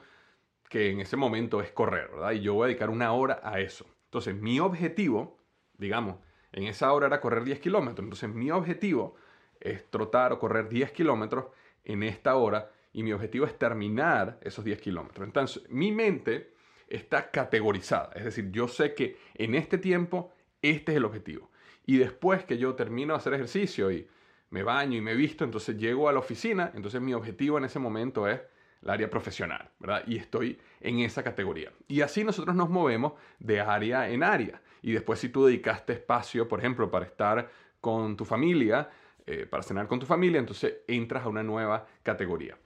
que 0.68 0.90
en 0.90 1.00
ese 1.00 1.16
momento 1.16 1.60
es 1.60 1.70
correr, 1.70 2.08
¿verdad? 2.10 2.32
Y 2.32 2.40
yo 2.40 2.54
voy 2.54 2.64
a 2.64 2.68
dedicar 2.68 2.90
una 2.90 3.12
hora 3.12 3.40
a 3.42 3.60
eso. 3.60 3.86
Entonces, 4.06 4.34
mi 4.34 4.58
objetivo, 4.58 5.38
digamos, 5.78 6.16
en 6.52 6.64
esa 6.64 6.92
hora 6.92 7.06
era 7.06 7.20
correr 7.20 7.44
10 7.44 7.60
kilómetros. 7.60 8.04
Entonces 8.04 8.30
mi 8.30 8.50
objetivo 8.50 9.16
es 9.60 9.90
trotar 9.90 10.32
o 10.32 10.38
correr 10.38 10.68
10 10.68 10.92
kilómetros 10.92 11.46
en 11.84 12.02
esta 12.02 12.36
hora 12.36 12.70
y 12.92 13.02
mi 13.02 13.12
objetivo 13.12 13.46
es 13.46 13.58
terminar 13.58 14.38
esos 14.42 14.64
10 14.64 14.80
kilómetros. 14.80 15.26
Entonces 15.26 15.68
mi 15.70 15.92
mente 15.92 16.52
está 16.88 17.30
categorizada. 17.30 18.12
Es 18.14 18.24
decir, 18.24 18.50
yo 18.50 18.68
sé 18.68 18.94
que 18.94 19.16
en 19.34 19.54
este 19.54 19.78
tiempo 19.78 20.32
este 20.60 20.92
es 20.92 20.98
el 20.98 21.04
objetivo. 21.04 21.50
Y 21.86 21.96
después 21.96 22.44
que 22.44 22.58
yo 22.58 22.74
termino 22.74 23.14
de 23.14 23.18
hacer 23.18 23.34
ejercicio 23.34 23.90
y 23.90 24.06
me 24.50 24.62
baño 24.62 24.98
y 24.98 25.00
me 25.00 25.14
visto, 25.14 25.44
entonces 25.44 25.76
llego 25.76 26.08
a 26.08 26.12
la 26.12 26.18
oficina, 26.18 26.70
entonces 26.74 27.00
mi 27.00 27.14
objetivo 27.14 27.58
en 27.58 27.64
ese 27.64 27.78
momento 27.78 28.28
es 28.28 28.40
el 28.82 28.90
área 28.90 29.08
profesional, 29.08 29.70
¿verdad? 29.78 30.04
Y 30.06 30.18
estoy 30.18 30.58
en 30.80 31.00
esa 31.00 31.22
categoría. 31.22 31.72
Y 31.88 32.02
así 32.02 32.22
nosotros 32.22 32.54
nos 32.54 32.68
movemos 32.68 33.14
de 33.38 33.60
área 33.60 34.10
en 34.10 34.22
área. 34.22 34.60
Y 34.82 34.92
después 34.92 35.20
si 35.20 35.28
tú 35.28 35.46
dedicaste 35.46 35.94
espacio, 35.94 36.48
por 36.48 36.58
ejemplo, 36.58 36.90
para 36.90 37.06
estar 37.06 37.48
con 37.80 38.16
tu 38.16 38.24
familia, 38.24 38.90
eh, 39.26 39.46
para 39.46 39.62
cenar 39.62 39.86
con 39.86 40.00
tu 40.00 40.06
familia, 40.06 40.40
entonces 40.40 40.78
entras 40.88 41.24
a 41.24 41.28
una 41.28 41.42
nueva 41.42 41.86
categoría. 42.02 42.56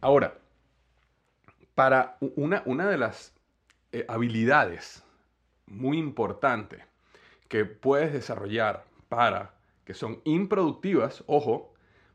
Ahora, 0.00 0.38
para 1.74 2.18
una, 2.20 2.62
una 2.66 2.88
de 2.88 2.98
las 2.98 3.34
eh, 3.92 4.04
habilidades 4.08 5.02
muy 5.66 5.98
importantes 5.98 6.82
que 7.48 7.64
puedes 7.64 8.12
desarrollar 8.12 8.84
para, 9.08 9.54
que 9.84 9.94
son 9.94 10.20
improductivas, 10.24 11.24
ojo, 11.26 11.72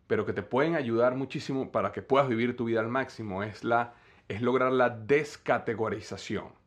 pero 0.07 0.25
que 0.25 0.33
te 0.33 0.43
pueden 0.43 0.75
ayudar 0.75 1.15
muchísimo 1.15 1.71
para 1.71 1.91
que 1.91 2.01
puedas 2.01 2.27
vivir 2.27 2.55
tu 2.55 2.65
vida 2.65 2.79
al 2.79 2.89
máximo, 2.89 3.43
es, 3.43 3.63
la, 3.63 3.93
es 4.27 4.41
lograr 4.41 4.71
la 4.71 4.89
descategorización. 4.89 6.58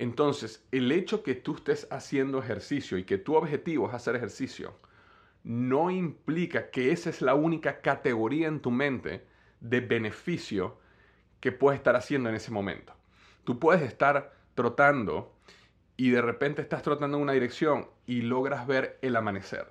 Entonces, 0.00 0.66
el 0.72 0.90
hecho 0.92 1.22
que 1.22 1.34
tú 1.34 1.56
estés 1.56 1.86
haciendo 1.90 2.38
ejercicio 2.38 2.96
y 2.96 3.04
que 3.04 3.18
tu 3.18 3.34
objetivo 3.34 3.86
es 3.86 3.92
hacer 3.92 4.16
ejercicio, 4.16 4.74
no 5.44 5.90
implica 5.90 6.70
que 6.70 6.90
esa 6.90 7.10
es 7.10 7.20
la 7.20 7.34
única 7.34 7.82
categoría 7.82 8.48
en 8.48 8.60
tu 8.60 8.70
mente 8.70 9.26
de 9.60 9.80
beneficio 9.80 10.78
que 11.38 11.52
puedes 11.52 11.78
estar 11.78 11.96
haciendo 11.96 12.30
en 12.30 12.34
ese 12.34 12.50
momento. 12.50 12.94
Tú 13.44 13.58
puedes 13.58 13.82
estar 13.82 14.32
trotando 14.54 15.34
y 15.98 16.08
de 16.08 16.22
repente 16.22 16.62
estás 16.62 16.82
trotando 16.82 17.18
en 17.18 17.22
una 17.22 17.34
dirección 17.34 17.86
y 18.06 18.22
logras 18.22 18.66
ver 18.66 18.98
el 19.02 19.14
amanecer. 19.16 19.66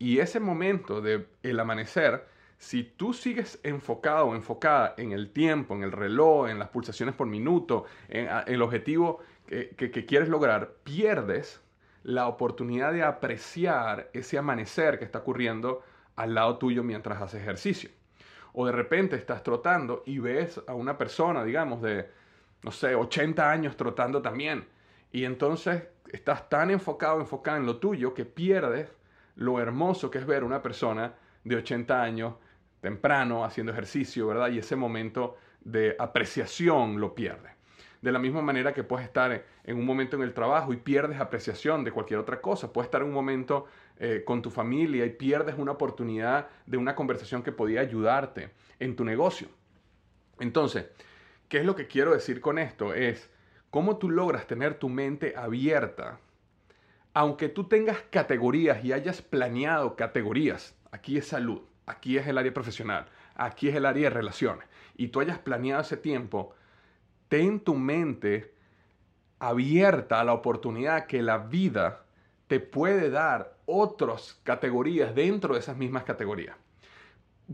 Y 0.00 0.18
ese 0.18 0.40
momento 0.40 1.00
de 1.00 1.28
el 1.44 1.60
amanecer, 1.60 2.26
si 2.58 2.82
tú 2.82 3.12
sigues 3.12 3.60
enfocado 3.62 4.26
o 4.26 4.34
enfocada 4.34 4.94
en 4.98 5.12
el 5.12 5.30
tiempo, 5.32 5.76
en 5.76 5.84
el 5.84 5.92
reloj, 5.92 6.48
en 6.48 6.58
las 6.58 6.70
pulsaciones 6.70 7.14
por 7.14 7.28
minuto, 7.28 7.84
en, 8.08 8.28
el 8.48 8.60
objetivo 8.60 9.20
que, 9.48 10.06
quieres 10.06 10.28
lograr, 10.28 10.74
pierdes 10.84 11.60
la 12.02 12.28
oportunidad 12.28 12.92
de 12.92 13.02
apreciar 13.02 14.10
ese 14.12 14.38
amanecer 14.38 14.98
que 14.98 15.04
está 15.04 15.20
ocurriendo 15.20 15.82
al 16.16 16.34
lado 16.34 16.58
tuyo 16.58 16.82
mientras 16.82 17.20
haces 17.20 17.42
ejercicio. 17.42 17.90
O 18.52 18.66
de 18.66 18.72
repente 18.72 19.16
estás 19.16 19.42
trotando 19.42 20.02
y 20.06 20.18
ves 20.18 20.60
a 20.66 20.74
una 20.74 20.98
persona, 20.98 21.44
digamos, 21.44 21.82
de, 21.82 22.08
no 22.62 22.70
sé, 22.70 22.94
80 22.94 23.50
años 23.50 23.76
trotando 23.76 24.20
también. 24.20 24.66
Y 25.12 25.24
entonces 25.24 25.84
estás 26.12 26.48
tan 26.48 26.70
enfocado, 26.70 27.20
enfocado 27.20 27.56
en 27.58 27.66
lo 27.66 27.76
tuyo 27.78 28.14
que 28.14 28.24
pierdes 28.24 28.90
lo 29.36 29.60
hermoso 29.60 30.10
que 30.10 30.18
es 30.18 30.26
ver 30.26 30.42
a 30.42 30.46
una 30.46 30.62
persona 30.62 31.14
de 31.44 31.56
80 31.56 32.02
años 32.02 32.34
temprano 32.80 33.44
haciendo 33.44 33.72
ejercicio, 33.72 34.26
¿verdad? 34.26 34.50
Y 34.50 34.58
ese 34.58 34.76
momento 34.76 35.36
de 35.60 35.94
apreciación 35.98 37.00
lo 37.00 37.14
pierde. 37.14 37.57
De 38.00 38.12
la 38.12 38.18
misma 38.18 38.42
manera 38.42 38.72
que 38.72 38.84
puedes 38.84 39.06
estar 39.06 39.44
en 39.64 39.76
un 39.76 39.84
momento 39.84 40.16
en 40.16 40.22
el 40.22 40.32
trabajo 40.32 40.72
y 40.72 40.76
pierdes 40.76 41.20
apreciación 41.20 41.82
de 41.82 41.90
cualquier 41.90 42.20
otra 42.20 42.40
cosa. 42.40 42.72
Puedes 42.72 42.86
estar 42.86 43.02
en 43.02 43.08
un 43.08 43.14
momento 43.14 43.66
eh, 43.98 44.22
con 44.24 44.40
tu 44.40 44.50
familia 44.50 45.04
y 45.04 45.10
pierdes 45.10 45.56
una 45.58 45.72
oportunidad 45.72 46.48
de 46.66 46.76
una 46.76 46.94
conversación 46.94 47.42
que 47.42 47.50
podía 47.50 47.80
ayudarte 47.80 48.50
en 48.78 48.94
tu 48.94 49.04
negocio. 49.04 49.48
Entonces, 50.38 50.86
¿qué 51.48 51.58
es 51.58 51.64
lo 51.64 51.74
que 51.74 51.88
quiero 51.88 52.12
decir 52.12 52.40
con 52.40 52.58
esto? 52.58 52.94
Es 52.94 53.30
cómo 53.70 53.98
tú 53.98 54.10
logras 54.10 54.46
tener 54.46 54.74
tu 54.74 54.88
mente 54.88 55.34
abierta. 55.36 56.20
Aunque 57.14 57.48
tú 57.48 57.64
tengas 57.64 57.98
categorías 58.10 58.84
y 58.84 58.92
hayas 58.92 59.22
planeado 59.22 59.96
categorías, 59.96 60.76
aquí 60.92 61.18
es 61.18 61.26
salud, 61.26 61.62
aquí 61.86 62.16
es 62.16 62.26
el 62.26 62.38
área 62.38 62.54
profesional, 62.54 63.06
aquí 63.34 63.68
es 63.68 63.74
el 63.74 63.86
área 63.86 64.08
de 64.08 64.14
relaciones, 64.14 64.68
y 64.96 65.08
tú 65.08 65.20
hayas 65.20 65.38
planeado 65.38 65.82
ese 65.82 65.96
tiempo, 65.96 66.54
ten 67.28 67.60
tu 67.60 67.74
mente 67.74 68.54
abierta 69.38 70.20
a 70.20 70.24
la 70.24 70.32
oportunidad 70.32 71.06
que 71.06 71.22
la 71.22 71.38
vida 71.38 72.04
te 72.48 72.60
puede 72.60 73.10
dar 73.10 73.56
otras 73.66 74.40
categorías 74.42 75.14
dentro 75.14 75.54
de 75.54 75.60
esas 75.60 75.76
mismas 75.76 76.04
categorías. 76.04 76.56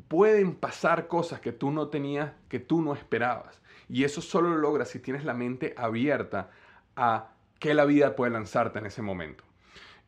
Pueden 0.09 0.55
pasar 0.55 1.09
cosas 1.09 1.41
que 1.41 1.53
tú 1.53 1.71
no 1.71 1.89
tenías, 1.89 2.33
que 2.49 2.61
tú 2.61 2.81
no 2.81 2.95
esperabas. 2.95 3.61
Y 3.89 4.05
eso 4.05 4.21
solo 4.21 4.51
lo 4.51 4.57
logras 4.57 4.89
si 4.89 4.99
tienes 4.99 5.25
la 5.25 5.35
mente 5.35 5.75
abierta 5.77 6.51
a 6.97 7.33
qué 7.59 7.75
la 7.75 7.85
vida 7.85 8.17
puede 8.17 8.33
lanzarte 8.33 8.79
en 8.79 8.87
ese 8.87 9.03
momento. 9.03 9.45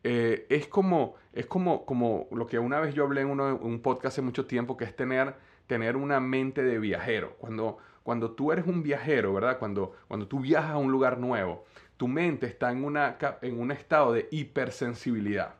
Eh, 0.03 0.45
es 0.49 0.67
como, 0.67 1.15
es 1.33 1.45
como, 1.45 1.85
como 1.85 2.27
lo 2.31 2.47
que 2.47 2.59
una 2.59 2.79
vez 2.79 2.93
yo 2.93 3.03
hablé 3.03 3.21
en 3.21 3.29
un 3.29 3.81
podcast 3.81 4.13
hace 4.13 4.21
mucho 4.21 4.45
tiempo, 4.45 4.77
que 4.77 4.85
es 4.85 4.95
tener, 4.95 5.35
tener 5.67 5.97
una 5.97 6.19
mente 6.19 6.63
de 6.63 6.79
viajero. 6.79 7.35
Cuando, 7.39 7.77
cuando 8.07 8.31
tú 8.31 8.53
eres 8.53 8.65
un 8.65 8.83
viajero, 8.83 9.33
¿verdad? 9.33 9.59
Cuando, 9.59 9.91
cuando 10.07 10.29
tú 10.29 10.39
viajas 10.39 10.71
a 10.71 10.77
un 10.77 10.93
lugar 10.93 11.17
nuevo, 11.17 11.65
tu 11.97 12.07
mente 12.07 12.45
está 12.45 12.71
en, 12.71 12.85
una, 12.85 13.17
en 13.41 13.59
un 13.59 13.69
estado 13.69 14.13
de 14.13 14.29
hipersensibilidad. 14.31 15.55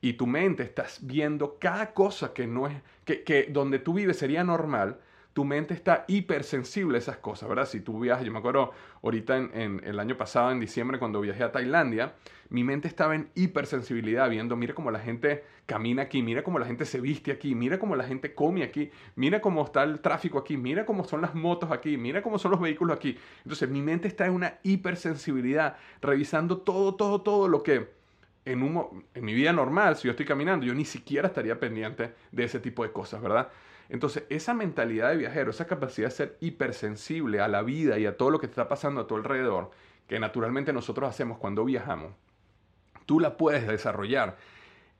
Y 0.00 0.14
tu 0.14 0.26
mente 0.26 0.62
estás 0.62 1.00
viendo 1.02 1.58
cada 1.58 1.92
cosa 1.92 2.32
que 2.32 2.46
no 2.46 2.68
es, 2.68 2.74
que, 3.04 3.22
que 3.22 3.48
donde 3.50 3.80
tú 3.80 3.92
vives 3.92 4.16
sería 4.16 4.42
normal, 4.42 4.98
tu 5.32 5.44
mente 5.44 5.74
está 5.74 6.04
hipersensible 6.08 6.96
a 6.96 6.98
esas 6.98 7.18
cosas, 7.18 7.48
¿verdad? 7.48 7.66
Si 7.66 7.80
tú 7.80 8.00
viajas, 8.00 8.24
yo 8.24 8.32
me 8.32 8.38
acuerdo 8.38 8.72
ahorita 9.02 9.36
en, 9.36 9.80
el 9.84 10.00
año 10.00 10.16
pasado, 10.16 10.50
en 10.50 10.60
diciembre, 10.60 10.98
cuando 10.98 11.20
viajé 11.20 11.44
a 11.44 11.52
Tailandia, 11.52 12.14
mi 12.48 12.64
mente 12.64 12.88
estaba 12.88 13.14
en 13.14 13.30
hipersensibilidad, 13.36 14.28
viendo, 14.28 14.56
mira 14.56 14.74
cómo 14.74 14.90
la 14.90 14.98
gente 14.98 15.44
camina 15.66 16.02
aquí, 16.02 16.20
mira 16.22 16.42
cómo 16.42 16.58
la 16.58 16.66
gente 16.66 16.84
se 16.84 17.00
viste 17.00 17.30
aquí, 17.30 17.54
mira 17.54 17.78
cómo 17.78 17.94
la 17.94 18.02
gente 18.02 18.34
come 18.34 18.64
aquí, 18.64 18.90
mira 19.14 19.40
cómo 19.40 19.64
está 19.64 19.84
el 19.84 20.00
tráfico 20.00 20.38
aquí, 20.38 20.56
mira 20.56 20.84
cómo 20.84 21.04
son 21.04 21.20
las 21.22 21.34
motos 21.36 21.70
aquí, 21.70 21.96
mira 21.96 22.22
cómo 22.22 22.38
son 22.38 22.50
los 22.50 22.60
vehículos 22.60 22.96
aquí. 22.96 23.16
Entonces 23.44 23.68
mi 23.68 23.80
mente 23.80 24.08
está 24.08 24.26
en 24.26 24.32
una 24.32 24.58
hipersensibilidad, 24.64 25.76
revisando 26.02 26.58
todo, 26.58 26.96
todo, 26.96 27.22
todo 27.22 27.46
lo 27.46 27.62
que 27.62 28.00
en, 28.44 29.04
mi 29.22 29.34
vida 29.34 29.52
normal, 29.52 29.96
si 29.96 30.08
yo 30.08 30.10
estoy 30.10 30.26
caminando, 30.26 30.66
yo 30.66 30.74
ni 30.74 30.84
siquiera 30.84 31.28
estaría 31.28 31.58
pendiente 31.58 32.14
de 32.32 32.44
ese 32.44 32.58
tipo 32.58 32.82
de 32.82 32.92
cosas, 32.92 33.20
¿verdad? 33.20 33.48
Entonces, 33.90 34.22
esa 34.28 34.54
mentalidad 34.54 35.10
de 35.10 35.16
viajero, 35.16 35.50
esa 35.50 35.66
capacidad 35.66 36.08
de 36.08 36.14
ser 36.14 36.36
hipersensible 36.40 37.40
a 37.40 37.48
la 37.48 37.62
vida 37.62 37.98
y 37.98 38.06
a 38.06 38.16
todo 38.16 38.30
lo 38.30 38.38
que 38.38 38.46
está 38.46 38.68
pasando 38.68 39.00
a 39.00 39.06
tu 39.06 39.16
alrededor, 39.16 39.72
que 40.06 40.20
naturalmente 40.20 40.72
nosotros 40.72 41.10
hacemos 41.10 41.38
cuando 41.38 41.64
viajamos, 41.64 42.12
tú 43.04 43.18
la 43.18 43.36
puedes 43.36 43.66
desarrollar 43.66 44.36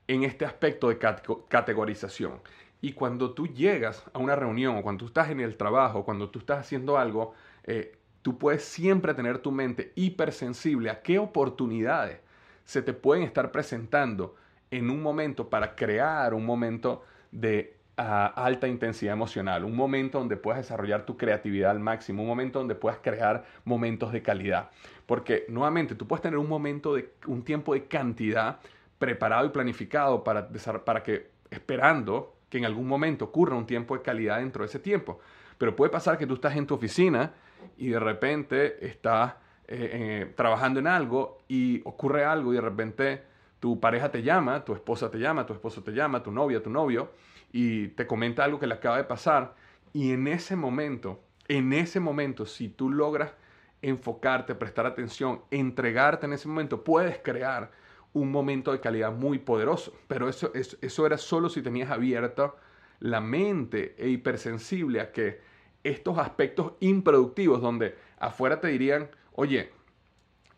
en 0.07 0.23
este 0.23 0.45
aspecto 0.45 0.89
de 0.89 0.99
categorización. 1.47 2.41
Y 2.81 2.91
cuando 2.91 3.33
tú 3.33 3.47
llegas 3.47 4.03
a 4.11 4.19
una 4.19 4.35
reunión 4.35 4.75
o 4.75 4.81
cuando 4.81 5.05
tú 5.05 5.07
estás 5.07 5.29
en 5.29 5.39
el 5.39 5.55
trabajo, 5.55 6.03
cuando 6.03 6.29
tú 6.29 6.39
estás 6.39 6.59
haciendo 6.59 6.97
algo, 6.97 7.33
eh, 7.63 7.95
tú 8.21 8.37
puedes 8.37 8.63
siempre 8.63 9.13
tener 9.13 9.37
tu 9.37 9.51
mente 9.51 9.93
hipersensible 9.95 10.89
a 10.89 11.01
qué 11.01 11.17
oportunidades 11.17 12.19
se 12.65 12.81
te 12.81 12.93
pueden 12.93 13.23
estar 13.23 13.51
presentando 13.51 14.35
en 14.69 14.89
un 14.89 15.01
momento 15.01 15.49
para 15.49 15.75
crear 15.75 16.33
un 16.33 16.45
momento 16.45 17.03
de 17.31 17.80
alta 17.97 18.67
intensidad 18.67 19.13
emocional, 19.13 19.63
un 19.63 19.75
momento 19.75 20.17
donde 20.17 20.37
puedas 20.37 20.61
desarrollar 20.61 21.05
tu 21.05 21.17
creatividad 21.17 21.71
al 21.71 21.79
máximo, 21.79 22.23
un 22.23 22.29
momento 22.29 22.59
donde 22.59 22.75
puedas 22.75 22.99
crear 22.99 23.45
momentos 23.63 24.11
de 24.11 24.21
calidad. 24.21 24.69
Porque 25.05 25.45
nuevamente 25.49 25.95
tú 25.95 26.07
puedes 26.07 26.21
tener 26.21 26.39
un 26.39 26.47
momento 26.47 26.95
de 26.95 27.11
un 27.27 27.43
tiempo 27.43 27.73
de 27.73 27.85
cantidad 27.85 28.59
preparado 28.97 29.45
y 29.45 29.49
planificado 29.49 30.23
para, 30.23 30.49
para 30.85 31.03
que 31.03 31.31
esperando 31.49 32.35
que 32.49 32.57
en 32.57 32.65
algún 32.65 32.87
momento 32.87 33.25
ocurra 33.25 33.55
un 33.55 33.65
tiempo 33.65 33.95
de 33.95 34.03
calidad 34.03 34.39
dentro 34.39 34.63
de 34.63 34.67
ese 34.67 34.79
tiempo. 34.79 35.19
Pero 35.57 35.75
puede 35.75 35.91
pasar 35.91 36.17
que 36.17 36.27
tú 36.27 36.35
estás 36.35 36.55
en 36.55 36.65
tu 36.65 36.75
oficina 36.75 37.33
y 37.77 37.89
de 37.89 37.99
repente 37.99 38.85
estás 38.85 39.33
eh, 39.67 39.89
eh, 39.93 40.33
trabajando 40.35 40.79
en 40.79 40.87
algo 40.87 41.39
y 41.47 41.81
ocurre 41.85 42.25
algo 42.25 42.51
y 42.51 42.55
de 42.55 42.61
repente 42.61 43.23
tu 43.59 43.79
pareja 43.79 44.11
te 44.11 44.23
llama, 44.23 44.65
tu 44.65 44.73
esposa 44.73 45.09
te 45.09 45.17
llama, 45.17 45.45
tu 45.45 45.53
esposo 45.53 45.83
te 45.83 45.91
llama, 45.91 46.23
tu 46.23 46.31
novia, 46.31 46.61
tu 46.61 46.69
novio, 46.69 47.11
y 47.51 47.89
te 47.89 48.07
comenta 48.07 48.43
algo 48.43 48.59
que 48.59 48.67
le 48.67 48.75
acaba 48.75 48.97
de 48.97 49.03
pasar. 49.03 49.55
Y 49.93 50.11
en 50.11 50.27
ese 50.27 50.55
momento, 50.55 51.21
en 51.47 51.73
ese 51.73 51.99
momento, 51.99 52.45
si 52.45 52.69
tú 52.69 52.89
logras 52.89 53.33
enfocarte, 53.81 54.55
prestar 54.55 54.85
atención, 54.85 55.41
entregarte 55.51 56.25
en 56.25 56.33
ese 56.33 56.47
momento, 56.47 56.83
puedes 56.83 57.19
crear 57.19 57.71
un 58.13 58.31
momento 58.31 58.71
de 58.71 58.79
calidad 58.79 59.11
muy 59.11 59.39
poderoso. 59.39 59.93
Pero 60.07 60.29
eso, 60.29 60.51
eso, 60.53 61.05
era 61.05 61.17
solo 61.17 61.49
si 61.49 61.61
tenías 61.61 61.89
abierta 61.89 62.53
la 62.99 63.21
mente 63.21 63.95
e 63.97 64.09
hipersensible 64.09 65.01
a 65.01 65.11
que 65.11 65.41
estos 65.83 66.17
aspectos 66.19 66.73
improductivos 66.79 67.61
donde 67.61 67.95
afuera 68.19 68.61
te 68.61 68.67
dirían, 68.67 69.09
oye, 69.33 69.71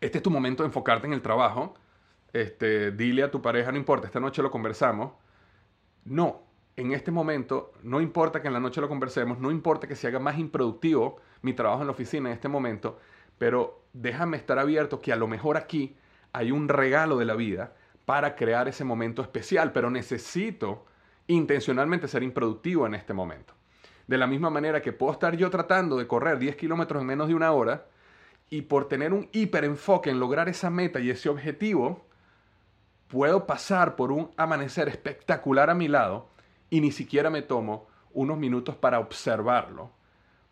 este 0.00 0.18
es 0.18 0.22
tu 0.22 0.30
momento 0.30 0.62
de 0.62 0.68
enfocarte 0.68 1.06
en 1.06 1.14
el 1.14 1.22
trabajo, 1.22 1.74
este, 2.34 2.92
dile 2.92 3.22
a 3.22 3.30
tu 3.30 3.40
pareja, 3.40 3.72
no 3.72 3.78
importa, 3.78 4.06
esta 4.06 4.20
noche 4.20 4.42
lo 4.42 4.50
conversamos. 4.50 5.12
No, 6.04 6.42
en 6.76 6.92
este 6.92 7.10
momento, 7.10 7.72
no 7.82 8.00
importa 8.00 8.42
que 8.42 8.48
en 8.48 8.54
la 8.54 8.60
noche 8.60 8.80
lo 8.80 8.88
conversemos, 8.88 9.38
no 9.38 9.50
importa 9.50 9.86
que 9.86 9.94
se 9.94 10.08
haga 10.08 10.18
más 10.18 10.38
improductivo 10.38 11.20
mi 11.42 11.52
trabajo 11.52 11.82
en 11.82 11.86
la 11.86 11.92
oficina 11.92 12.28
en 12.28 12.34
este 12.34 12.48
momento, 12.48 12.98
pero 13.38 13.84
déjame 13.92 14.36
estar 14.36 14.58
abierto 14.58 15.00
que 15.00 15.12
a 15.12 15.16
lo 15.16 15.28
mejor 15.28 15.56
aquí 15.56 15.96
hay 16.32 16.50
un 16.50 16.68
regalo 16.68 17.16
de 17.16 17.24
la 17.24 17.34
vida 17.34 17.74
para 18.04 18.34
crear 18.34 18.68
ese 18.68 18.84
momento 18.84 19.22
especial, 19.22 19.72
pero 19.72 19.88
necesito 19.88 20.84
intencionalmente 21.28 22.08
ser 22.08 22.22
improductivo 22.22 22.86
en 22.86 22.94
este 22.94 23.14
momento. 23.14 23.54
De 24.06 24.18
la 24.18 24.26
misma 24.26 24.50
manera 24.50 24.82
que 24.82 24.92
puedo 24.92 25.12
estar 25.12 25.36
yo 25.36 25.48
tratando 25.50 25.96
de 25.96 26.06
correr 26.06 26.38
10 26.38 26.56
kilómetros 26.56 27.00
en 27.00 27.06
menos 27.06 27.28
de 27.28 27.34
una 27.34 27.52
hora 27.52 27.86
y 28.50 28.62
por 28.62 28.88
tener 28.88 29.12
un 29.12 29.28
hiperenfoque 29.32 30.10
en 30.10 30.20
lograr 30.20 30.48
esa 30.48 30.70
meta 30.70 31.00
y 31.00 31.08
ese 31.08 31.28
objetivo, 31.28 32.04
puedo 33.08 33.46
pasar 33.46 33.96
por 33.96 34.12
un 34.12 34.30
amanecer 34.36 34.88
espectacular 34.88 35.70
a 35.70 35.74
mi 35.74 35.88
lado 35.88 36.33
y 36.70 36.80
ni 36.80 36.90
siquiera 36.92 37.30
me 37.30 37.42
tomo 37.42 37.86
unos 38.12 38.38
minutos 38.38 38.76
para 38.76 39.00
observarlo, 39.00 39.90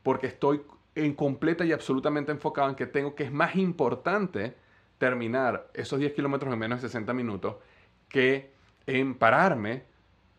porque 0.02 0.26
estoy 0.26 0.62
en 0.94 1.14
completa 1.14 1.64
y 1.64 1.72
absolutamente 1.72 2.32
enfocado 2.32 2.68
en 2.68 2.74
que 2.74 2.86
tengo 2.86 3.14
que 3.14 3.24
es 3.24 3.32
más 3.32 3.56
importante 3.56 4.54
terminar 4.98 5.68
esos 5.74 5.98
10 5.98 6.12
kilómetros 6.12 6.52
en 6.52 6.58
menos 6.58 6.82
de 6.82 6.88
60 6.88 7.12
minutos 7.14 7.56
que 8.08 8.52
en 8.86 9.14
pararme 9.14 9.84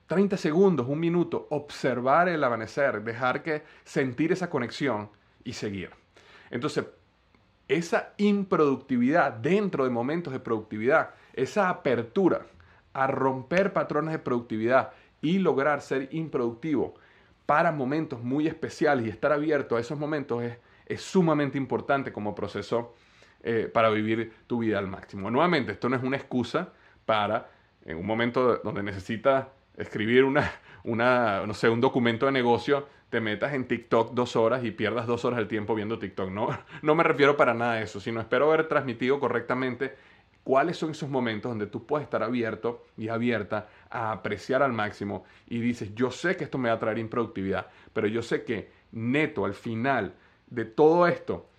30 0.08 0.38
segundos, 0.38 0.88
un 0.88 1.00
minuto, 1.00 1.48
observar 1.50 2.30
el 2.30 2.44
amanecer, 2.44 3.04
dejar 3.04 3.42
que 3.42 3.64
sentir 3.84 4.32
esa 4.32 4.50
conexión 4.50 5.10
y 5.44 5.54
seguir. 5.54 5.92
Entonces, 6.52 6.86
esa 7.68 8.14
improductividad 8.18 9.32
dentro 9.32 9.86
de 9.86 9.90
momentos 9.90 10.34
de 10.34 10.40
productividad, 10.40 11.12
esa 11.34 11.70
apertura 11.70 12.46
a 12.94 13.08
romper 13.08 13.74
patrones 13.74 14.12
de 14.12 14.20
productividad 14.20 14.92
y 15.24 15.40
lograr 15.40 15.82
ser 15.82 16.10
improductivo 16.12 16.94
para 17.48 17.72
momentos 17.72 18.22
muy 18.22 18.46
especiales 18.46 19.08
y 19.08 19.10
estar 19.10 19.32
abierto 19.32 19.76
a 19.76 19.80
esos 19.80 19.98
momentos 19.98 20.44
es, 20.44 20.58
es 20.86 21.02
sumamente 21.02 21.58
importante 21.58 22.14
como 22.14 22.36
proceso 22.36 22.94
eh, 23.42 23.70
para 23.74 23.90
vivir 23.90 24.34
tu 24.46 24.60
vida 24.60 24.78
al 24.78 24.88
máximo. 24.88 25.32
Nuevamente, 25.32 25.72
esto 25.72 25.90
no 25.90 25.96
es 25.96 26.04
una 26.04 26.18
excusa 26.18 26.74
para 27.06 27.50
en 27.86 27.98
un 27.98 28.06
momento 28.06 28.58
donde 28.64 28.84
necesitas 28.84 29.48
escribir 29.78 30.24
una, 30.24 30.52
una, 30.84 31.46
no 31.46 31.54
sé, 31.54 31.70
un 31.70 31.82
documento 31.82 32.26
de 32.26 32.32
negocio, 32.32 32.88
te 33.10 33.22
metas 33.22 33.54
en 33.54 33.68
TikTok 33.68 34.14
dos 34.14 34.36
horas 34.36 34.64
y 34.64 34.72
pierdas 34.72 35.08
dos 35.08 35.24
horas 35.24 35.38
del 35.38 35.48
tiempo 35.48 35.76
viendo 35.76 36.00
TikTok. 36.00 36.30
No, 36.32 36.50
no 36.82 36.96
me 36.96 37.04
refiero 37.04 37.38
para 37.38 37.54
nada 37.54 37.74
a 37.74 37.82
eso, 37.82 38.00
sino 38.00 38.20
espero 38.20 38.52
haber 38.52 38.68
transmitido 38.68 39.20
correctamente 39.20 39.96
cuáles 40.44 40.78
son 40.78 40.92
esos 40.92 41.10
momentos 41.10 41.52
donde 41.52 41.68
tú 41.68 41.86
puedes 41.86 42.06
estar 42.06 42.24
abierto 42.24 42.86
y 42.98 43.10
abierta 43.10 43.70
a 43.90 44.12
apreciar 44.12 44.62
al 44.62 44.74
máximo 44.74 45.26
y 45.48 45.60
dices, 45.60 45.94
yo 45.96 46.12
sé 46.12 46.36
que 46.36 46.44
esto 46.44 46.58
me 46.58 46.70
va 46.70 46.76
a 46.76 46.80
traer 46.80 46.98
improductividad, 46.98 47.68
pero 47.94 48.08
yo 48.08 48.22
sé 48.22 48.44
que 48.44 48.72
neto 48.92 49.46
al 49.46 49.54
final 49.54 50.14
de 50.48 50.66
todo 50.66 51.08
esto, 51.08 51.50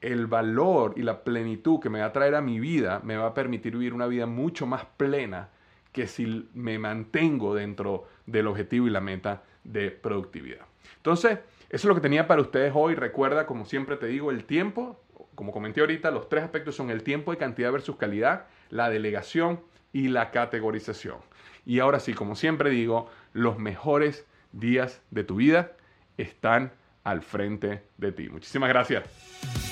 el 0.00 0.26
valor 0.26 0.94
y 0.96 1.02
la 1.02 1.22
plenitud 1.22 1.78
que 1.78 1.88
me 1.88 2.00
va 2.00 2.06
a 2.06 2.12
traer 2.12 2.34
a 2.34 2.40
mi 2.40 2.58
vida 2.58 3.00
me 3.04 3.16
va 3.16 3.28
a 3.28 3.34
permitir 3.34 3.74
vivir 3.74 3.94
una 3.94 4.06
vida 4.06 4.26
mucho 4.26 4.66
más 4.66 4.84
plena 4.96 5.50
que 5.92 6.08
si 6.08 6.48
me 6.54 6.78
mantengo 6.78 7.54
dentro 7.54 8.08
del 8.26 8.48
objetivo 8.48 8.86
y 8.86 8.90
la 8.90 9.00
meta 9.00 9.42
de 9.62 9.90
productividad. 9.90 10.66
Entonces, 10.96 11.38
eso 11.68 11.68
es 11.70 11.84
lo 11.84 11.94
que 11.94 12.00
tenía 12.00 12.26
para 12.26 12.40
ustedes 12.42 12.72
hoy. 12.74 12.94
Recuerda, 12.94 13.46
como 13.46 13.64
siempre 13.64 13.96
te 13.96 14.06
digo, 14.06 14.30
el 14.30 14.44
tiempo, 14.44 15.00
como 15.34 15.52
comenté 15.52 15.80
ahorita, 15.80 16.10
los 16.10 16.28
tres 16.28 16.44
aspectos 16.44 16.74
son 16.74 16.90
el 16.90 17.02
tiempo 17.02 17.30
de 17.30 17.38
cantidad 17.38 17.72
versus 17.72 17.96
calidad, 17.96 18.46
la 18.70 18.90
delegación 18.90 19.60
y 19.92 20.08
la 20.08 20.30
categorización. 20.30 21.16
Y 21.64 21.78
ahora 21.78 22.00
sí, 22.00 22.14
como 22.14 22.34
siempre 22.34 22.70
digo, 22.70 23.08
los 23.32 23.58
mejores 23.58 24.26
días 24.52 25.00
de 25.10 25.24
tu 25.24 25.36
vida 25.36 25.72
están 26.16 26.72
al 27.04 27.22
frente 27.22 27.82
de 27.98 28.12
ti. 28.12 28.28
Muchísimas 28.28 28.68
gracias. 28.68 29.71